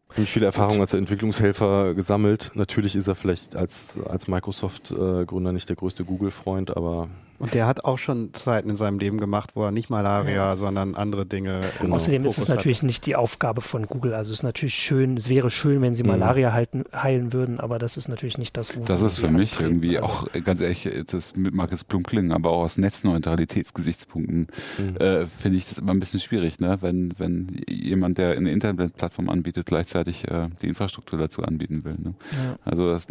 [0.09, 2.51] ziemlich viel Erfahrung als Entwicklungshelfer gesammelt.
[2.53, 7.85] Natürlich ist er vielleicht als, als Microsoft-Gründer nicht der größte Google-Freund, aber und der hat
[7.85, 10.55] auch schon Zeiten in seinem Leben gemacht, wo er nicht Malaria, ja.
[10.55, 11.61] sondern andere Dinge.
[11.79, 11.95] Genau.
[11.95, 12.85] Außerdem ist es natürlich hat.
[12.85, 14.13] nicht die Aufgabe von Google.
[14.13, 16.09] Also es ist natürlich schön, es wäre schön, wenn sie mhm.
[16.09, 19.51] Malaria halten, heilen würden, aber das ist natürlich nicht das, wo Das ist für mich
[19.51, 19.71] antreten.
[19.71, 20.09] irgendwie also.
[20.09, 24.97] auch, ganz ehrlich, das mag jetzt plump klingen, aber auch aus Netzneutralitätsgesichtspunkten mhm.
[24.97, 26.77] äh, finde ich das immer ein bisschen schwierig, ne?
[26.81, 31.95] wenn, wenn jemand, der eine Internetplattform anbietet, gleichzeitig äh, die Infrastruktur dazu anbieten will.
[31.99, 32.13] Ne?
[32.31, 32.57] Ja.
[32.65, 33.05] Also das,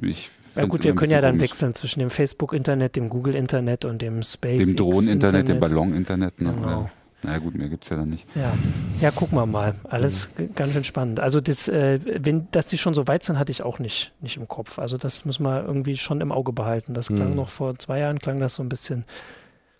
[0.00, 1.50] ich ja gut, wir können ja dann komisch.
[1.50, 4.66] wechseln zwischen dem Facebook-Internet, dem Google-Internet und dem Space.
[4.66, 6.40] Dem Drohnen-Internet, dem Ballon-Internet.
[6.40, 6.52] Ne?
[6.52, 6.90] Genau.
[7.22, 8.26] Na gut, mehr gibt es ja dann nicht.
[8.34, 8.52] Ja,
[9.00, 9.74] ja gucken wir mal.
[9.84, 10.54] Alles mhm.
[10.54, 11.20] ganz schön spannend.
[11.20, 14.38] Also, das, äh, wenn, dass die schon so weit sind, hatte ich auch nicht, nicht
[14.38, 14.78] im Kopf.
[14.78, 16.94] Also, das muss man irgendwie schon im Auge behalten.
[16.94, 17.36] Das klang mhm.
[17.36, 19.04] noch vor zwei Jahren, klang das so ein bisschen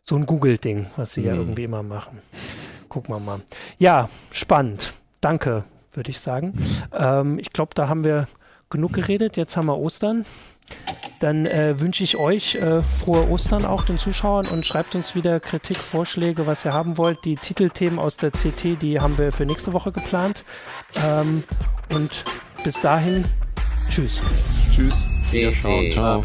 [0.03, 1.27] so ein Google-Ding, was sie mhm.
[1.27, 2.19] ja irgendwie immer machen.
[2.89, 3.41] Gucken wir mal.
[3.79, 4.93] Ja, spannend.
[5.21, 6.55] Danke, würde ich sagen.
[6.93, 8.27] Ähm, ich glaube, da haben wir
[8.69, 9.37] genug geredet.
[9.37, 10.27] Jetzt haben wir Ostern.
[11.21, 15.39] Dann äh, wünsche ich euch äh, frohe Ostern auch den Zuschauern und schreibt uns wieder
[15.39, 17.25] Kritik, Vorschläge, was ihr haben wollt.
[17.27, 20.45] Die Titelthemen aus der CT, die haben wir für nächste Woche geplant.
[21.05, 21.45] Ähm,
[21.95, 22.25] und
[22.65, 23.25] bis dahin,
[23.91, 24.23] tschüss.
[24.73, 25.05] Tschüss.
[25.31, 26.25] CT Ciao.